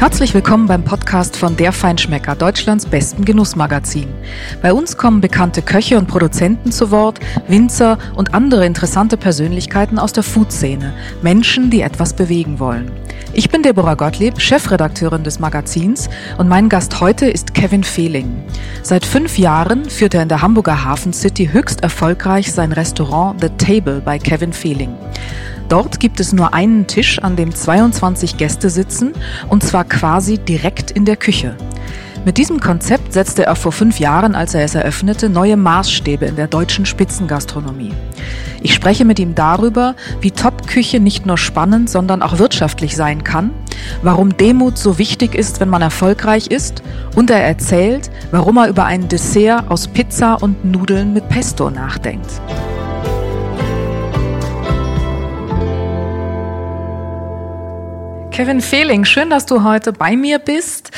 [0.00, 4.08] Herzlich willkommen beim Podcast von Der Feinschmecker, Deutschlands besten Genussmagazin.
[4.62, 10.14] Bei uns kommen bekannte Köche und Produzenten zu Wort, Winzer und andere interessante Persönlichkeiten aus
[10.14, 12.90] der Food-Szene, Menschen, die etwas bewegen wollen.
[13.34, 16.08] Ich bin Deborah Gottlieb, Chefredakteurin des Magazins
[16.38, 18.42] und mein Gast heute ist Kevin Fehling.
[18.82, 23.50] Seit fünf Jahren führt er in der Hamburger Hafen City höchst erfolgreich sein Restaurant The
[23.50, 24.96] Table bei Kevin Fehling.
[25.70, 29.12] Dort gibt es nur einen Tisch, an dem 22 Gäste sitzen,
[29.48, 31.54] und zwar quasi direkt in der Küche.
[32.24, 36.34] Mit diesem Konzept setzte er vor fünf Jahren, als er es eröffnete, neue Maßstäbe in
[36.34, 37.92] der deutschen Spitzengastronomie.
[38.62, 43.52] Ich spreche mit ihm darüber, wie Top-Küche nicht nur spannend, sondern auch wirtschaftlich sein kann,
[44.02, 46.82] warum Demut so wichtig ist, wenn man erfolgreich ist,
[47.14, 52.40] und er erzählt, warum er über ein Dessert aus Pizza und Nudeln mit Pesto nachdenkt.
[58.30, 60.92] Kevin Fehling, schön, dass du heute bei mir bist.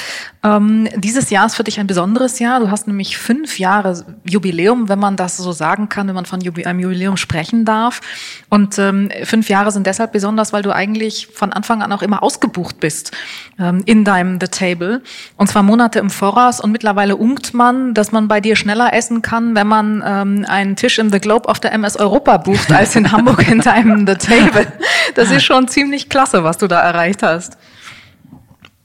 [0.45, 2.59] Ähm, dieses Jahr ist für dich ein besonderes Jahr.
[2.59, 6.41] Du hast nämlich fünf Jahre Jubiläum, wenn man das so sagen kann, wenn man von
[6.41, 8.01] einem Jubiläum sprechen darf.
[8.49, 12.25] Und ähm, fünf Jahre sind deshalb besonders, weil du eigentlich von Anfang an auch immer
[12.25, 13.13] ausgebucht bist
[13.59, 15.03] ähm, in deinem The Table.
[15.37, 16.61] Und zwar Monate im Voraus.
[16.61, 20.75] Und mittlerweile unkt man, dass man bei dir schneller essen kann, wenn man ähm, einen
[20.75, 24.15] Tisch im The Globe auf der MS Europa bucht, als in Hamburg in deinem The
[24.15, 24.67] Table.
[25.15, 27.57] Das ist schon ziemlich klasse, was du da erreicht hast.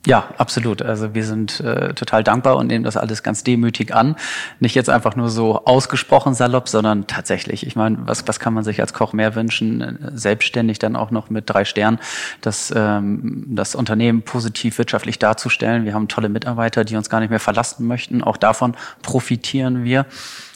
[0.07, 0.81] Ja, absolut.
[0.81, 4.15] Also wir sind äh, total dankbar und nehmen das alles ganz demütig an.
[4.61, 7.67] Nicht jetzt einfach nur so ausgesprochen salopp, sondern tatsächlich.
[7.67, 9.99] Ich meine, was, was kann man sich als Koch mehr wünschen?
[10.13, 11.99] Selbstständig dann auch noch mit drei Sternen,
[12.39, 15.83] das, ähm, das Unternehmen positiv wirtschaftlich darzustellen.
[15.83, 18.23] Wir haben tolle Mitarbeiter, die uns gar nicht mehr verlassen möchten.
[18.23, 20.05] Auch davon profitieren wir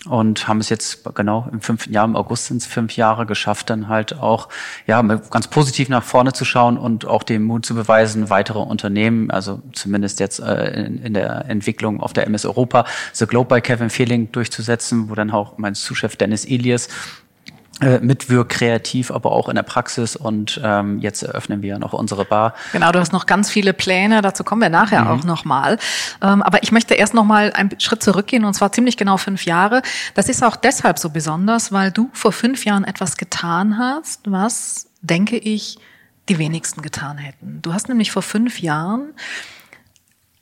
[0.07, 3.69] und haben es jetzt genau im fünften Jahr, im August sind es fünf Jahre geschafft,
[3.69, 4.49] dann halt auch
[4.87, 9.29] ja ganz positiv nach vorne zu schauen und auch den Mut zu beweisen, weitere Unternehmen,
[9.29, 9.40] also
[9.73, 13.89] zumindest jetzt äh, in, in, der Entwicklung auf der MS Europa, The Globe by Kevin
[13.89, 16.87] Fehling durchzusetzen, wo dann auch mein Zuschef Dennis Elias
[17.81, 22.25] äh, mitwirkt kreativ, aber auch in der Praxis und ähm, jetzt eröffnen wir noch unsere
[22.25, 22.53] Bar.
[22.73, 25.07] Genau, du hast noch ganz viele Pläne, dazu kommen wir nachher mhm.
[25.07, 25.79] auch nochmal.
[26.21, 29.81] Ähm, aber ich möchte erst nochmal einen Schritt zurückgehen und zwar ziemlich genau fünf Jahre.
[30.13, 34.87] Das ist auch deshalb so besonders, weil du vor fünf Jahren etwas getan hast, was,
[35.01, 35.79] denke ich,
[36.31, 37.61] die wenigsten getan hätten.
[37.61, 39.13] Du hast nämlich vor fünf Jahren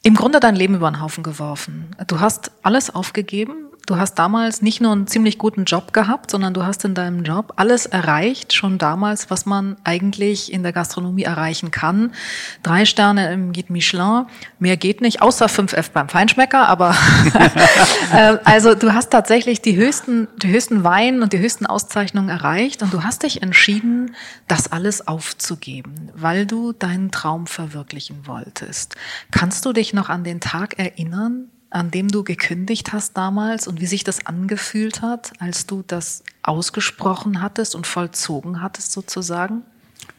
[0.04, 1.96] im Grunde dein Leben über den Haufen geworfen.
[2.06, 6.54] Du hast alles aufgegeben, Du hast damals nicht nur einen ziemlich guten Job gehabt, sondern
[6.54, 11.24] du hast in deinem Job alles erreicht, schon damals, was man eigentlich in der Gastronomie
[11.24, 12.14] erreichen kann.
[12.62, 14.28] Drei Sterne im Guide Michelin,
[14.60, 16.96] mehr geht nicht, außer 5F beim Feinschmecker, aber
[18.14, 22.84] äh, also du hast tatsächlich die höchsten, die höchsten Wein und die höchsten Auszeichnungen erreicht
[22.84, 24.14] und du hast dich entschieden,
[24.48, 28.98] das alles aufzugeben, weil du deinen Traum verwirklichen wolltest.
[29.32, 33.80] Kannst du dich noch an den Tag erinnern, an dem du gekündigt hast damals und
[33.80, 39.64] wie sich das angefühlt hat, als du das ausgesprochen hattest und vollzogen hattest sozusagen?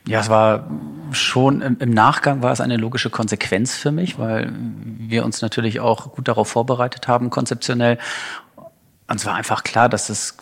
[0.06, 0.70] Ja, es war
[1.12, 6.12] schon im, Nachgang war es eine logische Konsequenz für mich, weil wir uns natürlich auch
[6.12, 7.98] gut darauf vorbereitet haben, konzeptionell
[9.10, 10.36] und es war einfach klar, dass es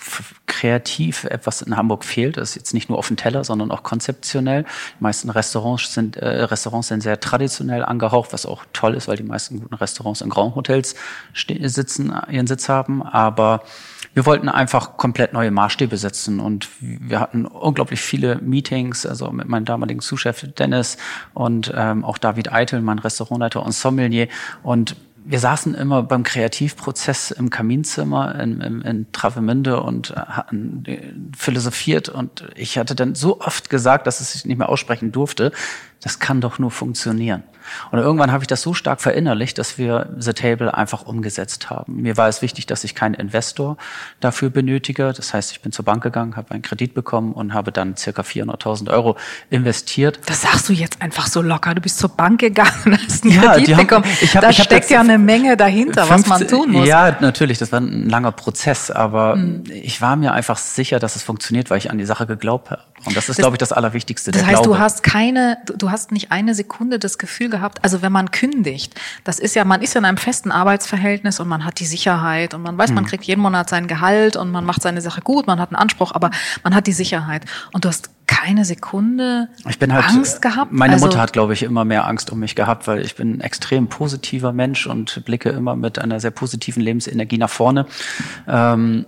[0.45, 2.37] kreativ etwas in Hamburg fehlt.
[2.37, 4.65] Das ist jetzt nicht nur auf dem Teller, sondern auch konzeptionell.
[4.99, 9.17] Die meisten Restaurants sind, äh, Restaurants sind sehr traditionell angehaucht, was auch toll ist, weil
[9.17, 10.97] die meisten guten Restaurants in Grand Hotels
[11.34, 13.03] sitzen, ihren Sitz haben.
[13.03, 13.62] Aber
[14.12, 19.49] wir wollten einfach komplett neue Maßstäbe setzen und wir hatten unglaublich viele Meetings, also mit
[19.49, 20.99] meinem damaligen Zuschef Dennis
[21.33, 24.29] und ähm, auch David Eitel, mein Restaurantleiter und Sommelier
[24.62, 24.95] und
[25.31, 32.44] wir saßen immer beim Kreativprozess im Kaminzimmer in, in, in Travemünde und hatten philosophiert und
[32.55, 35.53] ich hatte dann so oft gesagt, dass es sich nicht mehr aussprechen durfte,
[36.01, 37.43] das kann doch nur funktionieren.
[37.91, 42.01] Und irgendwann habe ich das so stark verinnerlicht, dass wir The Table einfach umgesetzt haben.
[42.03, 43.77] Mir war es wichtig, dass ich keinen Investor
[44.21, 45.13] dafür benötige.
[45.13, 48.23] Das heißt, ich bin zur Bank gegangen, habe einen Kredit bekommen und habe dann circa
[48.23, 49.17] 400.000 Euro
[49.51, 50.21] investiert.
[50.27, 51.75] Das sagst du jetzt einfach so locker.
[51.75, 54.05] Du bist zur Bank gegangen und hast einen ja, Kredit bekommen.
[54.21, 56.89] ich hab, da ich steckt ja eine Menge dahinter, 50, was man tun muss.
[56.89, 57.59] Ja, natürlich.
[57.59, 59.65] Das war ein langer Prozess, aber mhm.
[59.71, 62.83] ich war mir einfach sicher, dass es funktioniert, weil ich an die Sache geglaubt habe.
[63.05, 64.31] Und das ist, glaube ich, das Allerwichtigste.
[64.31, 64.77] Das heißt, Glaube.
[64.77, 68.95] du hast keine, du hast nicht eine Sekunde das Gefühl gehabt, also wenn man kündigt,
[69.25, 72.55] das ist ja, man ist ja in einem festen Arbeitsverhältnis und man hat die Sicherheit
[72.55, 73.11] und man weiß, man hm.
[73.11, 76.12] kriegt jeden Monat sein Gehalt und man macht seine Sache gut, man hat einen Anspruch,
[76.12, 76.31] aber
[76.62, 77.45] man hat die Sicherheit.
[77.73, 80.71] Und du hast keine Sekunde ich bin halt, Angst gehabt?
[80.71, 83.39] Meine also, Mutter hat, glaube ich, immer mehr Angst um mich gehabt, weil ich bin
[83.39, 87.87] ein extrem positiver Mensch und blicke immer mit einer sehr positiven Lebensenergie nach vorne.
[88.47, 89.06] Ähm,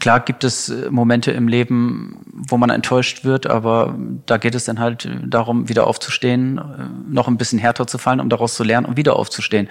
[0.00, 3.96] klar gibt es äh, Momente im Leben, wo man enttäuscht wird, aber
[4.26, 6.62] da geht es dann halt darum, wieder aufzustehen, äh,
[7.08, 9.68] noch ein bisschen härter zu fallen, um daraus zu lernen und wieder aufzustehen.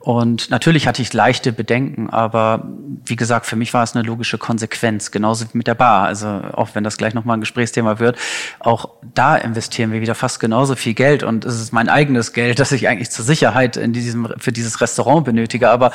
[0.00, 2.68] Und natürlich hatte ich leichte Bedenken, aber
[3.04, 6.06] wie gesagt, für mich war es eine logische Konsequenz, genauso wie mit der Bar.
[6.06, 8.16] Also auch wenn das gleich nochmal ein Gesprächsthema wird,
[8.60, 12.60] auch da investieren wir wieder fast genauso viel Geld und es ist mein eigenes Geld,
[12.60, 15.68] das ich eigentlich zur Sicherheit in diesem, für dieses Restaurant benötige.
[15.68, 15.90] Aber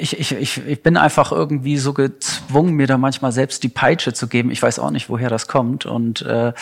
[0.00, 4.12] ich, ich, ich, ich bin einfach irgendwie so gezwungen, mir da manchmal selbst die Peitsche
[4.12, 4.50] zu geben.
[4.50, 5.86] Ich weiß auch nicht, woher das kommt.
[5.86, 6.52] Und äh,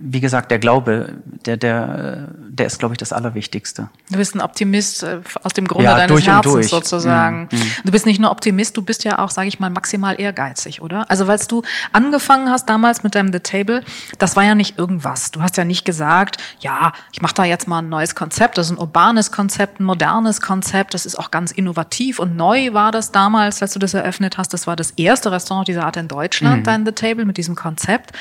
[0.00, 1.14] wie gesagt, der Glaube,
[1.44, 3.88] der, der, der ist, glaube ich, das Allerwichtigste.
[4.10, 7.48] Du bist ein Optimist äh, aus dem Grunde ja, deines Herzens sozusagen.
[7.50, 7.62] Mhm.
[7.84, 11.10] Du bist nicht nur Optimist, du bist ja auch, sage ich mal, maximal ehrgeizig, oder?
[11.10, 11.62] Also weil du
[11.92, 13.82] angefangen hast damals mit deinem The Table,
[14.18, 15.30] das war ja nicht irgendwas.
[15.30, 18.58] Du hast ja nicht gesagt, ja, ich mache da jetzt mal ein neues Konzept.
[18.58, 20.94] Das ist ein urbanes Konzept, ein modernes Konzept.
[20.94, 24.52] Das ist auch ganz innovativ und neu war das damals, als du das eröffnet hast.
[24.52, 26.64] Das war das erste Restaurant dieser Art in Deutschland, mhm.
[26.64, 28.12] dein The Table mit diesem Konzept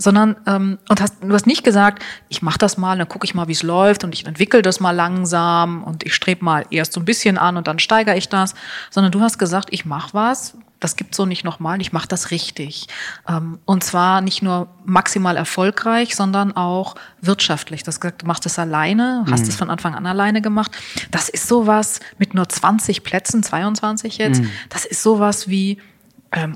[0.00, 3.34] sondern ähm, und hast du hast nicht gesagt, ich mache das mal, dann gucke ich
[3.34, 6.94] mal, wie es läuft und ich entwickle das mal langsam und ich strebe mal erst
[6.94, 8.54] so ein bisschen an und dann steigere ich das,
[8.90, 12.30] sondern du hast gesagt, ich mache was, das gibt's so nicht nochmal, ich mache das
[12.30, 12.86] richtig.
[13.28, 17.82] Ähm, und zwar nicht nur maximal erfolgreich, sondern auch wirtschaftlich.
[17.82, 19.58] Das gesagt, du machst es alleine, hast es mhm.
[19.58, 20.72] von Anfang an alleine gemacht.
[21.10, 24.50] Das ist sowas mit nur 20 Plätzen, 22 jetzt, mhm.
[24.70, 25.78] das ist sowas wie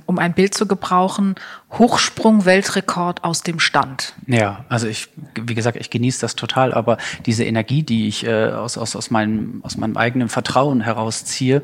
[0.07, 1.35] um ein Bild zu gebrauchen,
[1.73, 4.15] Hochsprung-Weltrekord aus dem Stand.
[4.27, 8.51] Ja, also ich, wie gesagt, ich genieße das total, aber diese Energie, die ich äh,
[8.51, 11.63] aus, aus, aus, meinem, aus meinem eigenen Vertrauen herausziehe,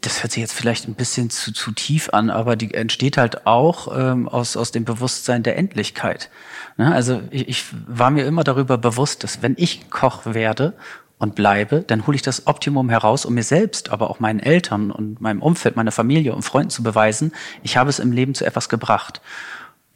[0.00, 3.46] das hört sich jetzt vielleicht ein bisschen zu, zu tief an, aber die entsteht halt
[3.46, 6.30] auch ähm, aus, aus dem Bewusstsein der Endlichkeit.
[6.76, 6.92] Ne?
[6.92, 10.74] Also ich, ich war mir immer darüber bewusst, dass wenn ich Koch werde
[11.18, 14.90] und bleibe, dann hole ich das Optimum heraus, um mir selbst, aber auch meinen Eltern
[14.90, 17.32] und meinem Umfeld, meiner Familie und Freunden zu beweisen,
[17.62, 19.20] ich habe es im Leben zu etwas gebracht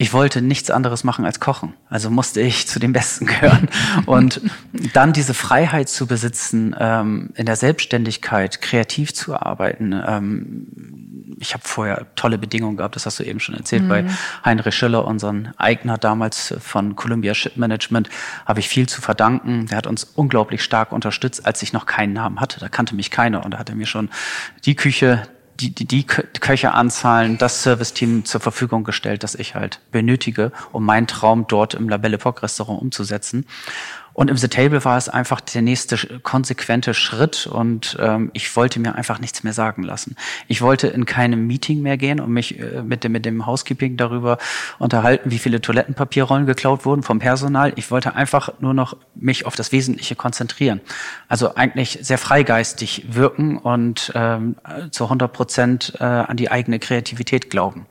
[0.03, 1.75] ich wollte nichts anderes machen als kochen.
[1.89, 3.69] Also musste ich zu den Besten gehören.
[4.05, 4.41] Und
[4.95, 9.93] dann diese Freiheit zu besitzen, ähm, in der Selbstständigkeit kreativ zu arbeiten.
[10.05, 13.89] Ähm, ich habe vorher tolle Bedingungen gehabt, das hast du eben schon erzählt, mhm.
[13.89, 14.05] bei
[14.45, 18.11] Heinrich Schiller, unseren Eigner damals von Columbia Ship Management,
[18.45, 19.69] habe ich viel zu verdanken.
[19.69, 22.59] Der hat uns unglaublich stark unterstützt, als ich noch keinen Namen hatte.
[22.59, 24.11] Da kannte mich keiner und da hat er mir schon
[24.65, 25.23] die Küche
[25.61, 31.07] die, die, die Köcheranzahlen, das Serviceteam zur Verfügung gestellt, das ich halt benötige, um meinen
[31.07, 33.47] Traum dort im La Belle Epoque Restaurant umzusetzen.
[34.15, 38.79] Und im The Table war es einfach der nächste konsequente Schritt und ähm, ich wollte
[38.81, 40.17] mir einfach nichts mehr sagen lassen.
[40.49, 43.97] Ich wollte in keinem Meeting mehr gehen und mich äh, mit, dem, mit dem Housekeeping
[43.97, 44.39] darüber
[44.79, 47.73] unterhalten, wie viele Toilettenpapierrollen geklaut wurden vom Personal.
[47.77, 50.81] Ich wollte einfach nur noch mich auf das Wesentliche konzentrieren.
[51.29, 54.57] Also eigentlich sehr freigeistig wirken und ähm,
[54.91, 57.87] zu 100 Prozent äh, an die eigene Kreativität glauben.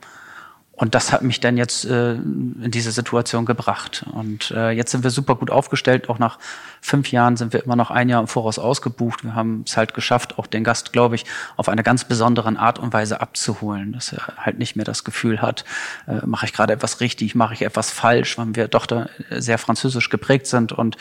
[0.82, 4.04] Und das hat mich dann jetzt äh, in diese Situation gebracht.
[4.10, 6.08] Und äh, jetzt sind wir super gut aufgestellt.
[6.08, 6.40] Auch nach
[6.84, 9.22] fünf Jahren sind wir immer noch ein Jahr im Voraus ausgebucht.
[9.22, 11.24] Wir haben es halt geschafft, auch den Gast, glaube ich,
[11.56, 15.40] auf eine ganz besondere Art und Weise abzuholen, dass er halt nicht mehr das Gefühl
[15.40, 15.64] hat,
[16.08, 19.58] äh, mache ich gerade etwas richtig, mache ich etwas falsch, weil wir doch da sehr
[19.58, 20.96] französisch geprägt sind und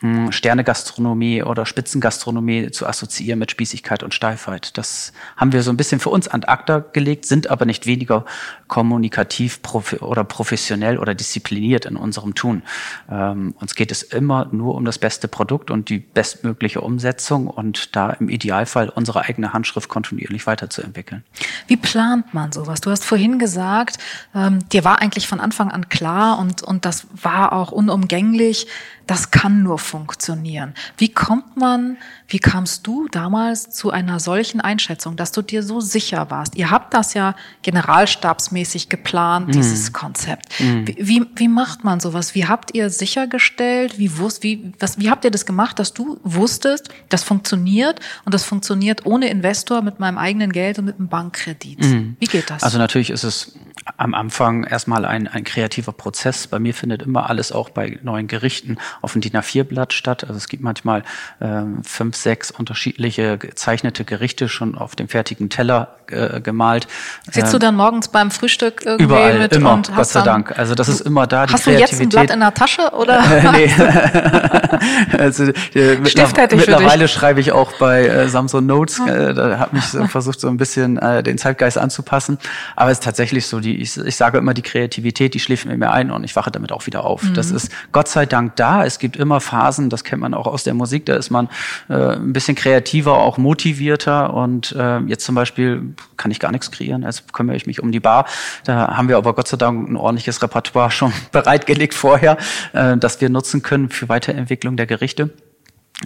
[0.00, 4.78] mh, Sternegastronomie oder Spitzengastronomie zu assoziieren mit Spießigkeit und Steifheit.
[4.78, 8.24] Das haben wir so ein bisschen für uns an acta gelegt, sind aber nicht weniger
[8.68, 12.62] kommunikativ profi oder professionell oder diszipliniert in unserem Tun.
[13.10, 17.46] Ähm, uns geht es immer nur um das Beste beste Produkt und die bestmögliche Umsetzung
[17.46, 21.24] und da im Idealfall unsere eigene Handschrift kontinuierlich weiterzuentwickeln.
[21.68, 22.82] Wie plant man sowas?
[22.82, 23.96] Du hast vorhin gesagt,
[24.34, 28.66] ähm, dir war eigentlich von Anfang an klar und, und das war auch unumgänglich,
[29.06, 30.74] das kann nur funktionieren.
[30.98, 31.96] Wie kommt man,
[32.28, 36.56] wie kamst du damals zu einer solchen Einschätzung, dass du dir so sicher warst?
[36.56, 39.52] Ihr habt das ja generalstabsmäßig geplant, mm.
[39.52, 40.48] dieses Konzept.
[40.60, 40.86] Mm.
[40.86, 42.34] Wie, wie, wie, macht man sowas?
[42.34, 46.18] Wie habt ihr sichergestellt, wie, wusst, wie, was, wie habt ihr das gemacht, dass du
[46.24, 51.08] wusstest, das funktioniert und das funktioniert ohne Investor mit meinem eigenen Geld und mit einem
[51.08, 51.80] Bankkredit?
[51.80, 52.16] Mm.
[52.18, 52.64] Wie geht das?
[52.64, 53.56] Also natürlich ist es
[53.96, 56.46] am Anfang erstmal ein, ein kreativer Prozess.
[56.46, 60.24] Bei mir findet immer alles auch bei neuen Gerichten auf dem DIN A4-Blatt statt.
[60.24, 61.04] Also es gibt manchmal
[61.40, 66.88] ähm, fünf, sechs unterschiedliche gezeichnete Gerichte schon auf dem fertigen Teller äh, gemalt.
[67.30, 70.58] Sitzt du ähm, dann morgens beim Frühstück irgendwie Überall, mit immer, und Gott sei Dank.
[70.58, 71.90] Also das ist immer da, die Hast Kreativität.
[71.90, 73.22] du jetzt ein Blatt in der Tasche oder?
[73.52, 73.72] nee.
[75.18, 79.00] also, äh, Stift hätte ich Mittlerweile schreibe ich auch bei äh, Samsung Notes.
[79.00, 82.38] Äh, da habe ich so versucht, so ein bisschen äh, den Zeitgeist anzupassen.
[82.74, 85.90] Aber es ist tatsächlich so, die, ich, ich sage immer, die Kreativität, die schläft mir
[85.90, 87.22] ein und ich wache damit auch wieder auf.
[87.22, 87.34] Mhm.
[87.34, 88.84] Das ist Gott sei Dank da.
[88.84, 91.48] Es gibt immer Phasen, das kennt man auch aus der Musik, da ist man
[91.88, 96.70] äh, ein bisschen kreativer, auch motivierter und äh, jetzt zum Beispiel kann ich gar nichts
[96.70, 98.26] kreieren, also kümmere ich mich um die Bar.
[98.64, 102.36] Da haben wir aber Gott sei Dank ein ordentliches Repertoire schon bereitgelegt vorher,
[102.72, 105.30] äh, das wir nutzen können für Weiterentwicklung der Gerichte.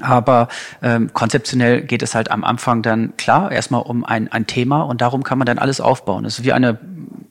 [0.01, 0.49] Aber
[0.83, 5.01] ähm, konzeptionell geht es halt am Anfang dann klar erstmal um ein, ein Thema und
[5.01, 6.25] darum kann man dann alles aufbauen.
[6.25, 6.79] Es ist wie eine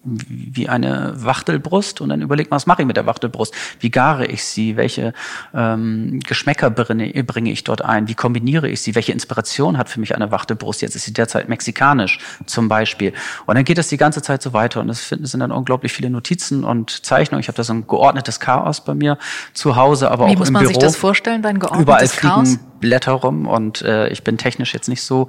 [0.03, 3.53] wie eine Wachtelbrust und dann überlegt man, was mache ich mit der Wachtelbrust?
[3.79, 4.77] Wie gare ich sie?
[4.77, 5.13] Welche
[5.53, 8.07] ähm, Geschmäcker bringe, bringe ich dort ein?
[8.07, 8.95] Wie kombiniere ich sie?
[8.95, 10.81] Welche Inspiration hat für mich eine Wachtelbrust?
[10.81, 13.13] Jetzt ist sie derzeit mexikanisch zum Beispiel.
[13.45, 16.09] Und dann geht das die ganze Zeit so weiter und es sind dann unglaublich viele
[16.09, 17.41] Notizen und Zeichnungen.
[17.41, 19.17] Ich habe da so ein geordnetes Chaos bei mir
[19.53, 20.73] zu Hause, aber Wie auch muss im man Büro.
[20.73, 22.48] sich das vorstellen, dein geordnetes Überall Chaos?
[22.57, 25.27] Fliegen Blätter rum und äh, ich bin technisch jetzt nicht so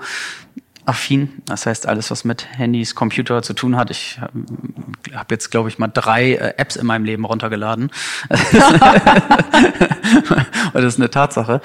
[0.86, 1.42] affin.
[1.46, 3.90] Das heißt, alles, was mit Handys, Computer zu tun hat.
[3.90, 4.32] Ich habe
[5.14, 7.90] hab jetzt, glaube ich, mal drei äh, Apps in meinem Leben runtergeladen.
[10.72, 11.60] Und das ist eine Tatsache.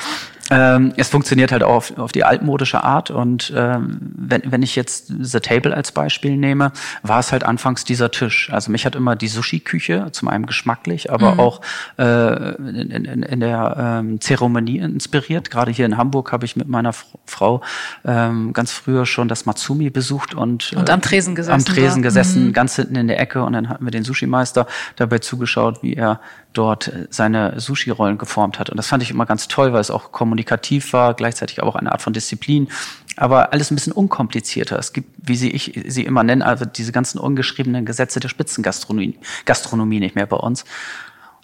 [0.52, 3.10] Ähm, es funktioniert halt auch auf, auf die altmodische Art.
[3.10, 6.72] Und ähm, wenn, wenn ich jetzt The Table als Beispiel nehme,
[7.02, 8.50] war es halt anfangs dieser Tisch.
[8.52, 11.40] Also mich hat immer die Sushi-Küche, zum einen geschmacklich, aber Mhm.
[11.40, 11.62] auch
[11.98, 15.50] äh, in, in, in der ähm, Zeremonie inspiriert.
[15.50, 16.94] Gerade hier in Hamburg habe ich mit meiner
[17.26, 17.62] Frau
[18.06, 22.08] ähm, ganz früher schon das Matsumi besucht und, Und am Tresen gesessen Am Tresen da.
[22.08, 22.54] gesessen, Mhm.
[22.54, 23.44] ganz hinten in der Ecke.
[23.44, 26.20] Und dann hatten wir den Sushi-Meister dabei zugeschaut, wie er
[26.58, 28.70] dort äh, seine Sushi-Rollen geformt hat.
[28.70, 31.76] Und das fand ich immer ganz toll, weil es auch kommunikativ war, gleichzeitig aber auch
[31.76, 32.70] eine Art von Disziplin.
[33.18, 34.78] Aber alles ein bisschen unkomplizierter.
[34.78, 39.18] Es gibt, wie sie ich sie immer nennen, also diese ganzen ungeschriebenen Gesetze der Spitzengastronomie
[39.46, 40.66] Gastronomie nicht mehr bei uns.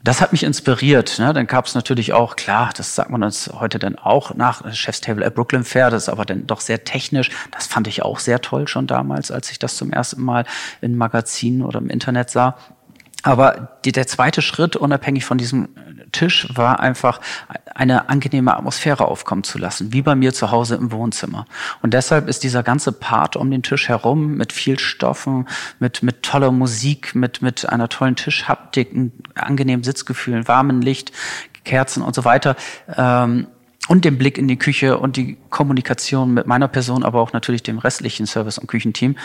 [0.03, 1.19] Das hat mich inspiriert.
[1.19, 1.31] Ne?
[1.31, 4.99] Dann gab es natürlich auch, klar, das sagt man uns heute dann auch nach Chef's
[4.99, 7.29] Table at Brooklyn Fair, das ist aber dann doch sehr technisch.
[7.51, 10.45] Das fand ich auch sehr toll schon damals, als ich das zum ersten Mal
[10.81, 12.57] in Magazinen oder im Internet sah.
[13.23, 15.69] Aber die, der zweite Schritt, unabhängig von diesem
[16.11, 17.21] Tisch, war einfach
[17.75, 21.45] eine angenehme Atmosphäre aufkommen zu lassen, wie bei mir zu Hause im Wohnzimmer.
[21.81, 25.47] Und deshalb ist dieser ganze Part um den Tisch herum mit viel Stoffen,
[25.79, 28.89] mit, mit toller Musik, mit, mit einer tollen Tischhaptik,
[29.35, 31.11] angenehmen Sitzgefühl, warmen Licht,
[31.63, 32.55] Kerzen und so weiter.
[32.95, 33.47] Ähm,
[33.87, 37.63] und dem Blick in die Küche und die Kommunikation mit meiner Person, aber auch natürlich
[37.63, 39.15] dem restlichen Service- und Küchenteam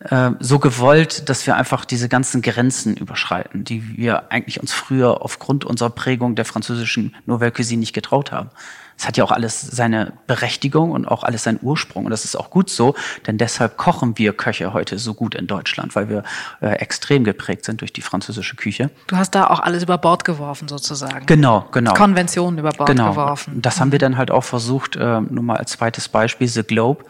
[0.00, 5.22] äh, so gewollt, dass wir einfach diese ganzen Grenzen überschreiten, die wir eigentlich uns früher
[5.22, 8.50] aufgrund unserer Prägung der französischen Nouvelle Cuisine nicht getraut haben.
[8.96, 12.04] Es hat ja auch alles seine Berechtigung und auch alles seinen Ursprung.
[12.04, 12.96] Und das ist auch gut so,
[13.28, 16.24] denn deshalb kochen wir Köche heute so gut in Deutschland, weil wir
[16.60, 18.90] äh, extrem geprägt sind durch die französische Küche.
[19.06, 21.26] Du hast da auch alles über Bord geworfen, sozusagen.
[21.26, 21.94] Genau, genau.
[21.94, 23.10] Konventionen über Bord genau.
[23.10, 23.62] geworfen.
[23.62, 27.04] Das haben wir dann halt auch versucht, äh, nur mal als zweites Beispiel, The Globe.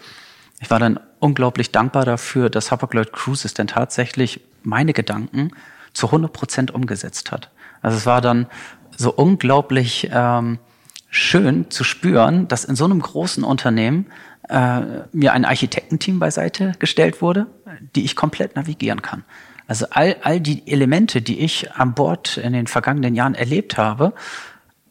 [0.60, 5.52] Ich war dann unglaublich dankbar dafür, dass Hapag-Lloyd Cruises denn tatsächlich meine Gedanken
[5.92, 7.50] zu 100 Prozent umgesetzt hat.
[7.82, 8.46] Also es war dann
[8.96, 10.58] so unglaublich ähm,
[11.10, 14.06] schön zu spüren, dass in so einem großen Unternehmen
[14.48, 14.80] äh,
[15.12, 17.46] mir ein Architektenteam beiseite gestellt wurde,
[17.94, 19.24] die ich komplett navigieren kann.
[19.66, 24.14] Also all, all die Elemente, die ich an Bord in den vergangenen Jahren erlebt habe,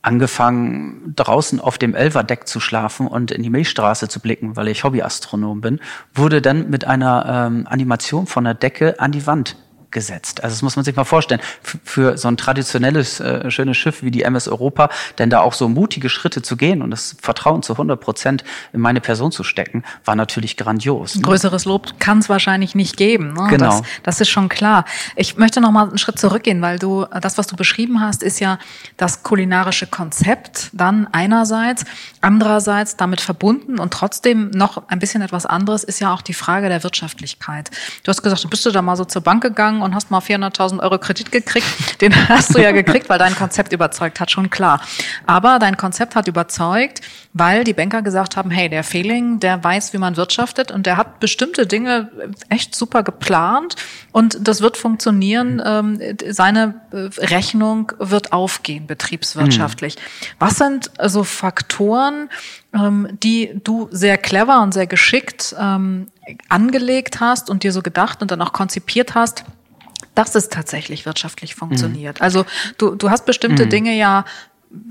[0.02, 4.84] angefangen draußen auf dem Elverdeck zu schlafen und in die Milchstraße zu blicken, weil ich
[4.84, 5.80] Hobbyastronom bin,
[6.14, 9.58] wurde dann mit einer ähm, Animation von der Decke an die Wand
[9.92, 10.44] gesetzt.
[10.44, 11.42] Also das muss man sich mal vorstellen.
[11.64, 15.54] F für so ein traditionelles, äh, schönes Schiff wie die MS Europa, denn da auch
[15.54, 19.44] so mutige Schritte zu gehen und das Vertrauen zu 100 Prozent in meine Person zu
[19.44, 21.16] stecken, war natürlich grandios.
[21.16, 21.22] Ne?
[21.22, 23.34] größeres Lob kann es wahrscheinlich nicht geben.
[23.34, 23.48] Ne?
[23.50, 23.80] Genau.
[23.80, 24.86] Das, das ist schon klar.
[25.16, 28.40] Ich möchte noch mal einen Schritt zurückgehen, weil du das, was du beschrieben hast, ist
[28.40, 28.60] ja
[28.98, 30.70] das kulinarische Konzept.
[30.74, 31.86] Dann einerseits,
[32.22, 36.70] andererseits damit verbunden und trotzdem noch ein bisschen etwas anderes ist ja auch die Frage
[36.70, 37.70] der Wirtschaftlichkeit.
[38.04, 40.20] Du hast gesagt, du bist du da mal so zur Bank gegangen und hast mal
[40.20, 42.02] 400.000 Euro Kredit gekriegt.
[42.02, 44.82] Den hast du ja gekriegt, weil dein Konzept überzeugt hat, schon klar.
[45.26, 47.02] Aber dein Konzept hat überzeugt,
[47.34, 50.98] weil die Banker gesagt haben, hey, der Fehling, der weiß, wie man wirtschaftet und der
[50.98, 52.10] hat bestimmte Dinge
[52.50, 53.76] echt super geplant
[54.12, 55.62] und das wird funktionieren.
[55.64, 59.96] Ähm, seine äh, Rechnung wird aufgehen, betriebswirtschaftlich.
[60.40, 62.30] Was sind so Faktoren,
[62.74, 66.08] ähm, die du sehr clever und sehr geschickt ähm,
[66.50, 69.46] angelegt hast und dir so gedacht und dann auch konzipiert hast,
[70.16, 72.22] dass es tatsächlich wirtschaftlich funktioniert.
[72.22, 72.46] Also
[72.78, 74.26] du, du hast bestimmte Dinge ja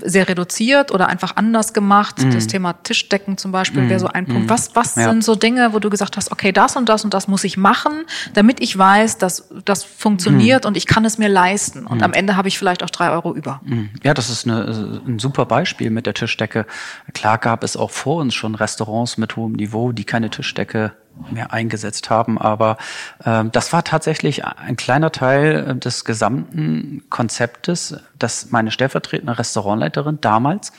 [0.03, 2.15] sehr reduziert oder einfach anders gemacht.
[2.33, 4.49] Das Thema Tischdecken zum Beispiel wäre so ein Punkt.
[4.49, 5.09] Was, was Ja.
[5.09, 7.57] sind so Dinge, wo du gesagt hast, okay, das und das und das muss ich
[7.57, 11.85] machen, damit ich weiß, dass das funktioniert und ich kann es mir leisten.
[11.85, 13.61] Und am Ende habe ich vielleicht auch drei Euro über.
[14.03, 16.65] Ja, das ist eine, ein super Beispiel mit der Tischdecke.
[17.13, 20.93] Klar gab es auch vor uns schon Restaurants mit hohem Niveau, die keine Tischdecke
[21.29, 22.37] mehr eingesetzt haben.
[22.37, 22.77] Aber
[23.25, 30.19] ähm, das war tatsächlich ein kleiner Teil äh, des gesamten Konzeptes, dass meine stellvertretende Restaurantleiterin
[30.21, 30.71] damals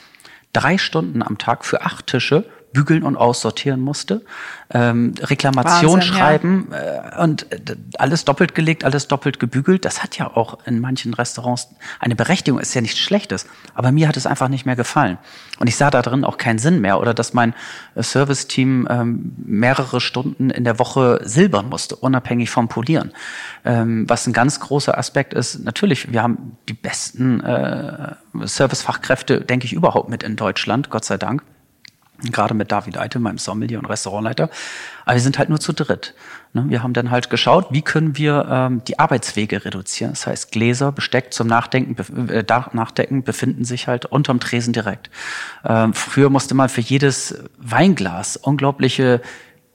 [0.53, 4.23] drei Stunden am Tag für acht Tische bügeln und aussortieren musste,
[4.71, 7.17] ähm, Reklamation Wahnsinn, schreiben ja.
[7.17, 9.85] äh, und äh, alles doppelt gelegt, alles doppelt gebügelt.
[9.85, 13.47] Das hat ja auch in manchen Restaurants eine Berechtigung, ist ja nichts Schlechtes.
[13.73, 15.17] Aber mir hat es einfach nicht mehr gefallen.
[15.59, 17.53] Und ich sah da drin auch keinen Sinn mehr oder dass mein
[17.95, 23.11] äh, Serviceteam ähm, mehrere Stunden in der Woche silbern musste, unabhängig vom Polieren.
[23.65, 29.65] Ähm, was ein ganz großer Aspekt ist, natürlich, wir haben die besten äh, Servicefachkräfte, denke
[29.65, 31.43] ich, überhaupt mit in Deutschland, Gott sei Dank
[32.23, 34.49] gerade mit David Eite, meinem Sommelier und Restaurantleiter.
[35.05, 36.13] Aber wir sind halt nur zu dritt.
[36.53, 36.65] Ne?
[36.67, 40.13] Wir haben dann halt geschaut, wie können wir ähm, die Arbeitswege reduzieren.
[40.13, 45.09] Das heißt, Gläser, Besteck zum Nachdenken, äh, Nachdenken befinden sich halt unterm Tresen direkt.
[45.63, 49.21] Ähm, früher musste man für jedes Weinglas unglaubliche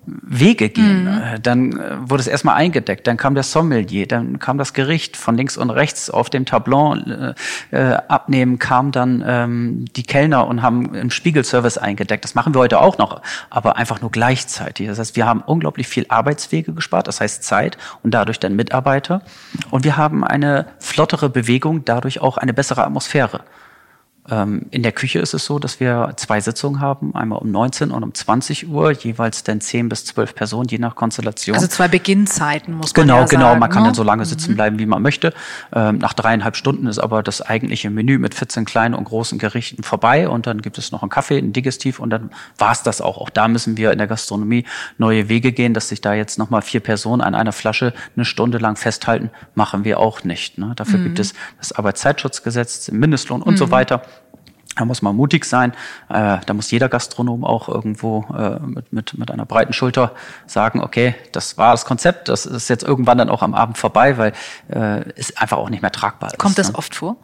[0.07, 1.05] Wege gehen.
[1.05, 1.23] Mhm.
[1.23, 5.17] Äh, dann äh, wurde es erstmal eingedeckt, dann kam der Sommelier, dann kam das Gericht
[5.17, 7.35] von links und rechts auf dem Tableau äh,
[7.71, 12.25] äh, abnehmen, kam dann ähm, die Kellner und haben im Spiegelservice eingedeckt.
[12.25, 14.89] Das machen wir heute auch noch, aber einfach nur gleichzeitig.
[14.89, 19.23] Das heißt, wir haben unglaublich viel Arbeitswege gespart, das heißt Zeit und dadurch dann Mitarbeiter.
[19.71, 23.41] Und wir haben eine flottere Bewegung, dadurch auch eine bessere Atmosphäre.
[24.31, 27.91] Ähm, in der Küche ist es so, dass wir zwei Sitzungen haben, einmal um 19
[27.91, 31.55] und um 20 Uhr, jeweils dann 10 bis 12 Personen, je nach Konstellation.
[31.55, 33.61] Also zwei Beginnzeiten muss man genau, ja Genau, genau.
[33.61, 33.89] Man kann ne?
[33.89, 34.57] dann so lange sitzen mhm.
[34.57, 35.35] bleiben, wie man möchte.
[35.75, 39.83] Ähm, nach dreieinhalb Stunden ist aber das eigentliche Menü mit 14 kleinen und großen Gerichten
[39.83, 43.03] vorbei und dann gibt es noch einen Kaffee, ein Digestiv und dann war es das
[43.03, 43.19] auch.
[43.19, 44.65] Auch da müssen wir in der Gastronomie
[44.97, 48.57] neue Wege gehen, dass sich da jetzt nochmal vier Personen an einer Flasche eine Stunde
[48.57, 50.57] lang festhalten, machen wir auch nicht.
[50.57, 50.73] Ne?
[50.77, 51.05] Dafür mhm.
[51.05, 53.59] gibt es das Arbeitszeitschutzgesetz, Mindestlohn und mhm.
[53.59, 54.03] so weiter.
[54.77, 55.73] Da muss man mutig sein.
[56.09, 60.13] Äh, da muss jeder Gastronom auch irgendwo äh, mit, mit, mit einer breiten Schulter
[60.47, 64.19] sagen, okay, das war das Konzept, das ist jetzt irgendwann dann auch am Abend vorbei,
[64.19, 64.33] weil
[64.69, 66.39] äh, es einfach auch nicht mehr tragbar ist.
[66.39, 66.79] Kommt das ne?
[66.79, 67.17] oft vor?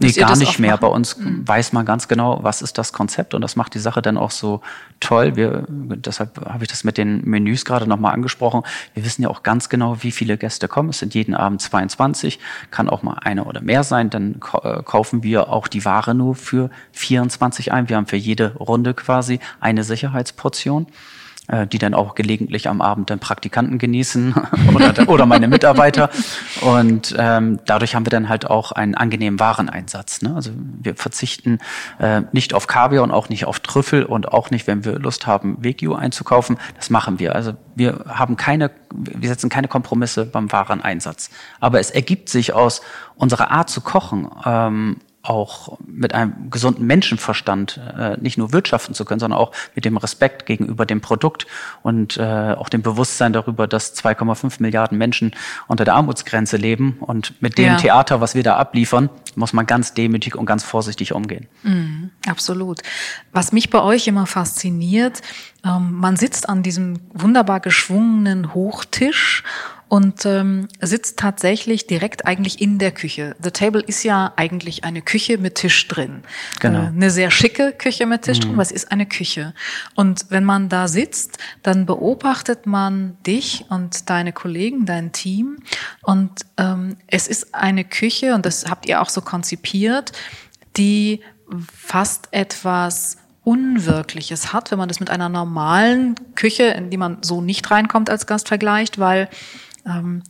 [0.00, 0.76] Nee, gar nicht mehr.
[0.78, 1.46] Bei uns mhm.
[1.46, 4.30] weiß man ganz genau, was ist das Konzept und das macht die Sache dann auch
[4.30, 4.62] so
[4.98, 5.36] toll.
[5.36, 8.62] Wir, deshalb habe ich das mit den Menüs gerade nochmal angesprochen.
[8.94, 10.88] Wir wissen ja auch ganz genau, wie viele Gäste kommen.
[10.88, 12.38] Es sind jeden Abend 22,
[12.70, 14.08] kann auch mal eine oder mehr sein.
[14.08, 17.88] Dann äh, kaufen wir auch die Ware nur für 24 ein.
[17.88, 20.86] Wir haben für jede Runde quasi eine Sicherheitsportion.
[21.50, 24.34] Äh, die dann auch gelegentlich am Abend dann Praktikanten genießen
[24.74, 26.08] oder, oder meine Mitarbeiter.
[26.60, 30.22] Und ähm, dadurch haben wir dann halt auch einen angenehmen Wareneinsatz.
[30.22, 30.32] Ne?
[30.32, 31.58] Also wir verzichten
[31.98, 35.26] äh, nicht auf Kaviar und auch nicht auf Trüffel und auch nicht, wenn wir Lust
[35.26, 36.56] haben, Wagyu einzukaufen.
[36.76, 37.34] Das machen wir.
[37.34, 41.30] Also wir haben keine, wir setzen keine Kompromisse beim Wareneinsatz.
[41.58, 42.80] Aber es ergibt sich aus
[43.16, 49.04] unserer Art zu kochen ähm, auch mit einem gesunden Menschenverstand äh, nicht nur wirtschaften zu
[49.04, 51.46] können, sondern auch mit dem Respekt gegenüber dem Produkt
[51.82, 55.32] und äh, auch dem Bewusstsein darüber, dass 2,5 Milliarden Menschen
[55.68, 57.76] unter der Armutsgrenze leben und mit dem ja.
[57.76, 61.48] Theater, was wir da abliefern, muss man ganz demütig und ganz vorsichtig umgehen.
[61.64, 62.80] Mm, absolut.
[63.32, 65.20] Was mich bei euch immer fasziniert,
[65.64, 69.44] ähm, man sitzt an diesem wunderbar geschwungenen Hochtisch
[69.90, 73.34] und ähm, sitzt tatsächlich direkt eigentlich in der Küche.
[73.42, 76.22] The Table ist ja eigentlich eine Küche mit Tisch drin.
[76.60, 76.84] Genau.
[76.84, 78.42] Äh, eine sehr schicke Küche mit Tisch mhm.
[78.42, 79.52] drin, was ist eine Küche?
[79.96, 85.58] Und wenn man da sitzt, dann beobachtet man dich und deine Kollegen, dein Team.
[86.02, 90.12] Und ähm, es ist eine Küche, und das habt ihr auch so konzipiert,
[90.76, 91.20] die
[91.74, 97.40] fast etwas Unwirkliches hat, wenn man das mit einer normalen Küche, in die man so
[97.40, 99.28] nicht reinkommt als Gast vergleicht, weil
[99.98, 100.22] ähm,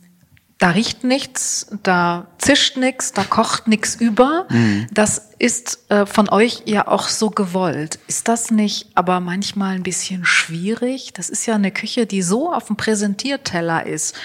[0.61, 4.45] da riecht nichts, da zischt nichts, da kocht nichts über.
[4.49, 4.85] Mhm.
[4.91, 7.97] Das ist äh, von euch ja auch so gewollt.
[8.07, 11.13] Ist das nicht aber manchmal ein bisschen schwierig?
[11.13, 14.15] Das ist ja eine Küche, die so auf dem Präsentierteller ist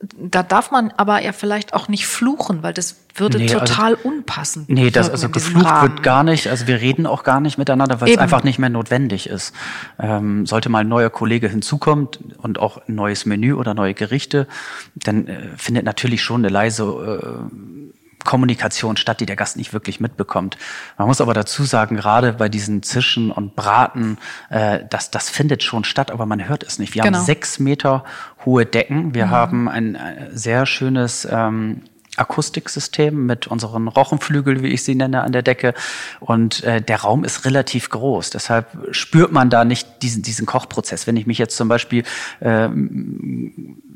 [0.00, 3.96] da darf man aber ja vielleicht auch nicht fluchen, weil das würde nee, also total
[3.96, 4.68] also, unpassend.
[4.68, 5.90] Nee, das also geflucht Rahmen.
[5.90, 6.46] wird gar nicht.
[6.46, 8.18] Also wir reden auch gar nicht miteinander, weil Eben.
[8.18, 9.52] es einfach nicht mehr notwendig ist.
[9.98, 14.46] Ähm, sollte mal ein neuer Kollege hinzukommt und auch ein neues Menü oder neue Gerichte,
[14.94, 17.97] dann äh, findet natürlich schon eine leise äh,
[18.28, 20.58] Kommunikation statt, die der Gast nicht wirklich mitbekommt.
[20.98, 24.18] Man muss aber dazu sagen, gerade bei diesen Zischen und Braten,
[24.50, 26.94] äh, das, das findet schon statt, aber man hört es nicht.
[26.94, 27.16] Wir genau.
[27.16, 28.04] haben sechs Meter
[28.44, 29.14] hohe Decken.
[29.14, 29.30] Wir mhm.
[29.30, 31.84] haben ein, ein, sehr schönes ähm,
[32.18, 35.72] Akustiksystem mit unseren Rochenflügel, wie ich sie nenne, an der Decke.
[36.20, 38.28] Und äh, der Raum ist relativ groß.
[38.28, 41.06] Deshalb spürt man da nicht diesen, diesen Kochprozess.
[41.06, 42.04] Wenn ich mich jetzt zum Beispiel
[42.40, 42.68] äh,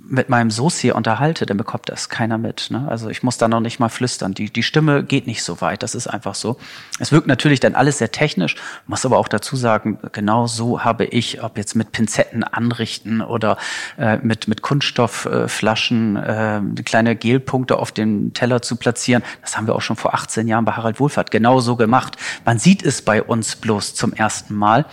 [0.05, 2.69] mit meinem Soße hier unterhalte, dann bekommt das keiner mit.
[2.71, 2.87] Ne?
[2.89, 4.35] Also ich muss da noch nicht mal flüstern.
[4.35, 5.83] Die, die Stimme geht nicht so weit.
[5.83, 6.57] Das ist einfach so.
[6.99, 11.05] Es wirkt natürlich dann alles sehr technisch, muss aber auch dazu sagen, genau so habe
[11.05, 13.59] ich, ob jetzt mit Pinzetten anrichten oder
[13.99, 19.23] äh, mit, mit Kunststoffflaschen äh, kleine Gelpunkte auf den Teller zu platzieren.
[19.41, 22.17] Das haben wir auch schon vor 18 Jahren bei Harald Wohlfahrt genau so gemacht.
[22.45, 24.87] Man sieht es bei uns bloß zum ersten Mal.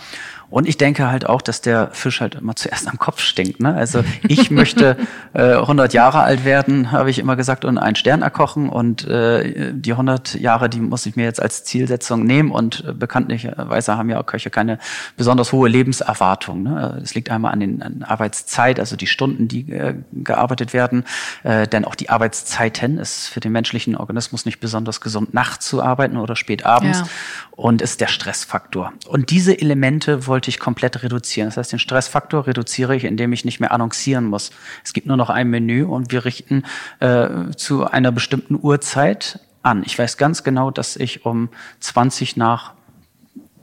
[0.50, 3.60] Und ich denke halt auch, dass der Fisch halt immer zuerst am Kopf stinkt.
[3.60, 3.72] Ne?
[3.72, 4.96] Also ich möchte
[5.32, 8.68] äh, 100 Jahre alt werden, habe ich immer gesagt, und einen Stern erkochen.
[8.68, 12.50] Und äh, die 100 Jahre, die muss ich mir jetzt als Zielsetzung nehmen.
[12.50, 14.78] Und äh, bekanntlicherweise haben ja auch Köche keine
[15.16, 16.64] besonders hohe Lebenserwartung.
[16.64, 17.00] Ne?
[17.02, 21.04] Es liegt einmal an den an Arbeitszeit, also die Stunden, die äh, gearbeitet werden.
[21.44, 25.80] Äh, denn auch die Arbeitszeiten ist für den menschlichen Organismus nicht besonders gesund, nachts zu
[25.80, 27.00] arbeiten oder spät abends.
[27.00, 27.06] Ja.
[27.52, 28.94] Und ist der Stressfaktor.
[29.06, 31.48] Und diese Elemente wollte ich komplett reduzieren.
[31.48, 34.50] Das heißt, den Stressfaktor reduziere ich, indem ich nicht mehr annoncieren muss.
[34.84, 36.64] Es gibt nur noch ein Menü und wir richten
[37.00, 39.82] äh, zu einer bestimmten Uhrzeit an.
[39.84, 41.50] Ich weiß ganz genau, dass ich um
[41.80, 42.72] 20 nach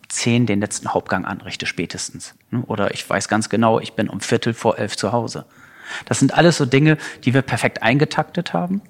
[0.10, 2.36] 10 den letzten Hauptgang anrichte, spätestens.
[2.68, 5.46] Oder ich weiß ganz genau, ich bin um Viertel vor elf zu Hause.
[6.06, 8.82] Das sind alles so Dinge, die wir perfekt eingetaktet haben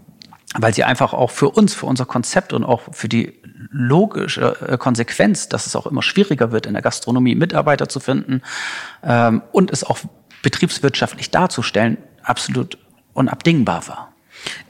[0.55, 3.33] weil sie einfach auch für uns, für unser Konzept und auch für die
[3.71, 8.41] logische äh, Konsequenz, dass es auch immer schwieriger wird, in der Gastronomie Mitarbeiter zu finden
[9.03, 9.99] ähm, und es auch
[10.41, 12.77] betriebswirtschaftlich darzustellen, absolut
[13.13, 14.13] unabdingbar war.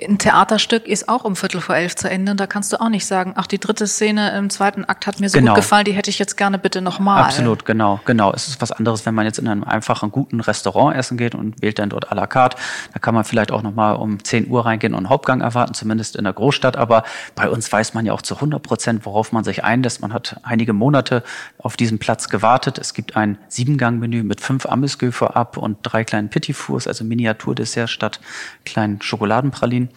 [0.01, 2.35] Ein Theaterstück ist auch um Viertel vor elf zu Ende.
[2.35, 5.29] Da kannst du auch nicht sagen, ach, die dritte Szene im zweiten Akt hat mir
[5.29, 5.53] so genau.
[5.53, 7.23] gut gefallen, die hätte ich jetzt gerne bitte nochmal.
[7.23, 8.31] Absolut, genau, genau.
[8.33, 11.61] Es ist was anderes, wenn man jetzt in einem einfachen, guten Restaurant essen geht und
[11.61, 12.57] wählt dann dort à la carte.
[12.93, 16.15] Da kann man vielleicht auch nochmal um 10 Uhr reingehen und einen Hauptgang erwarten, zumindest
[16.15, 16.77] in der Großstadt.
[16.77, 17.03] Aber
[17.35, 20.01] bei uns weiß man ja auch zu 100 Prozent, worauf man sich einlässt.
[20.01, 21.23] Man hat einige Monate
[21.57, 22.77] auf diesen Platz gewartet.
[22.77, 28.19] Es gibt ein Siebengang-Menü mit fünf Amüsgö vorab und drei kleinen Petit-Fours, also Miniaturdessert statt
[28.65, 29.66] kleinen Schokoladenpralinen.
[29.67, 29.89] Pralinen.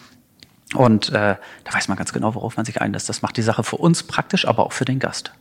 [0.73, 3.09] Und äh, da weiß man ganz genau, worauf man sich einlässt.
[3.09, 5.33] Das macht die Sache für uns praktisch, aber auch für den Gast.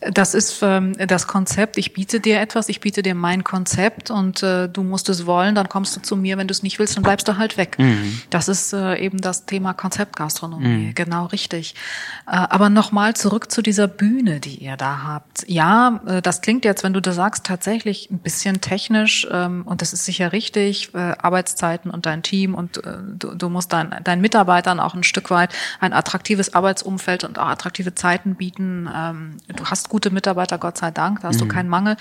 [0.00, 1.76] Das ist ähm, das Konzept.
[1.76, 5.56] Ich biete dir etwas, ich biete dir mein Konzept und äh, du musst es wollen,
[5.56, 6.38] dann kommst du zu mir.
[6.38, 7.76] Wenn du es nicht willst, dann bleibst du halt weg.
[7.78, 8.22] Mhm.
[8.30, 10.88] Das ist äh, eben das Thema Konzeptgastronomie.
[10.88, 10.94] Mhm.
[10.94, 11.74] Genau richtig.
[12.26, 15.44] Äh, aber nochmal zurück zu dieser Bühne, die ihr da habt.
[15.48, 19.82] Ja, äh, das klingt jetzt, wenn du das sagst, tatsächlich ein bisschen technisch ähm, und
[19.82, 20.94] das ist sicher richtig.
[20.94, 25.02] Äh, Arbeitszeiten und dein Team und äh, du, du musst dein, deinen Mitarbeitern auch ein
[25.02, 28.88] Stück weit ein attraktives Arbeitsumfeld und auch attraktive Zeiten bieten.
[28.94, 31.48] Ähm, du hast gute Mitarbeiter, Gott sei Dank, da hast mhm.
[31.48, 31.96] du keinen Mangel.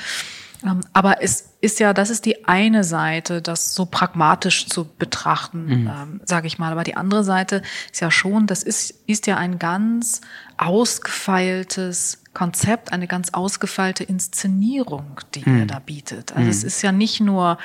[0.63, 5.65] Ähm, aber es ist ja, das ist die eine Seite, das so pragmatisch zu betrachten,
[5.65, 5.87] mhm.
[5.87, 6.71] ähm, sage ich mal.
[6.71, 10.21] Aber die andere Seite ist ja schon, das ist, ist ja ein ganz
[10.57, 15.59] ausgefeiltes Konzept, eine ganz ausgefeilte Inszenierung, die mhm.
[15.59, 16.33] ihr da bietet.
[16.33, 16.49] Also mhm.
[16.49, 17.57] es ist ja nicht nur,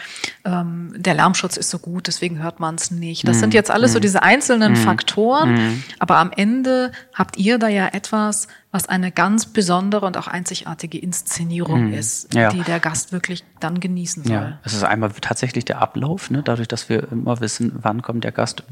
[0.46, 3.28] ähm, der Lärmschutz ist so gut, deswegen hört man es nicht.
[3.28, 3.40] Das mhm.
[3.40, 4.02] sind jetzt alles so mhm.
[4.02, 4.76] diese einzelnen mhm.
[4.76, 5.82] Faktoren, mhm.
[5.98, 10.98] aber am Ende habt ihr da ja etwas, was eine ganz besondere und auch einzigartige
[10.98, 12.48] Inszenierung ist, ja.
[12.48, 14.32] die der Gast wirklich dann genießen soll.
[14.34, 16.42] Ja, es ist einmal tatsächlich der Ablauf, ne?
[16.42, 18.64] dadurch, dass wir immer wissen, wann kommt der Gast,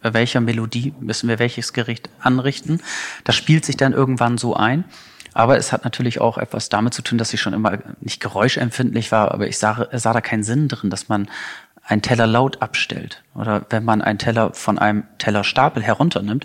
[0.00, 2.80] bei welcher Melodie müssen wir welches Gericht anrichten.
[3.24, 4.84] Das spielt sich dann irgendwann so ein.
[5.34, 9.12] Aber es hat natürlich auch etwas damit zu tun, dass ich schon immer nicht geräuschempfindlich
[9.12, 11.28] war, aber ich sah, sah da keinen Sinn drin, dass man
[11.84, 13.22] einen Teller laut abstellt.
[13.34, 16.44] Oder wenn man einen Teller von einem Tellerstapel herunternimmt,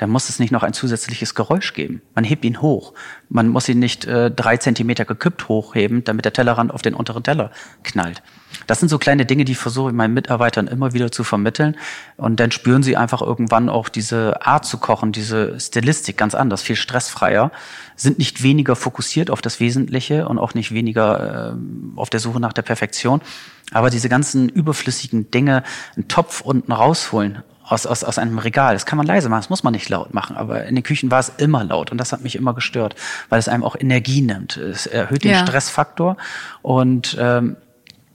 [0.00, 2.00] dann muss es nicht noch ein zusätzliches Geräusch geben.
[2.14, 2.94] Man hebt ihn hoch.
[3.28, 7.22] Man muss ihn nicht äh, drei Zentimeter gekippt hochheben, damit der Tellerrand auf den unteren
[7.22, 7.50] Teller
[7.82, 8.22] knallt.
[8.66, 11.76] Das sind so kleine Dinge, die versuche ich meinen Mitarbeitern immer wieder zu vermitteln.
[12.16, 16.62] Und dann spüren sie einfach irgendwann auch diese Art zu kochen, diese Stilistik ganz anders,
[16.62, 17.52] viel stressfreier,
[17.94, 22.40] sind nicht weniger fokussiert auf das Wesentliche und auch nicht weniger äh, auf der Suche
[22.40, 23.20] nach der Perfektion.
[23.70, 25.62] Aber diese ganzen überflüssigen Dinge,
[25.94, 28.74] einen Topf unten rausholen, aus, aus, aus einem Regal.
[28.74, 30.36] Das kann man leise machen, das muss man nicht laut machen.
[30.36, 32.96] Aber in den Küchen war es immer laut und das hat mich immer gestört,
[33.28, 34.56] weil es einem auch Energie nimmt.
[34.56, 35.46] Es erhöht den ja.
[35.46, 36.16] Stressfaktor
[36.62, 37.56] und ähm,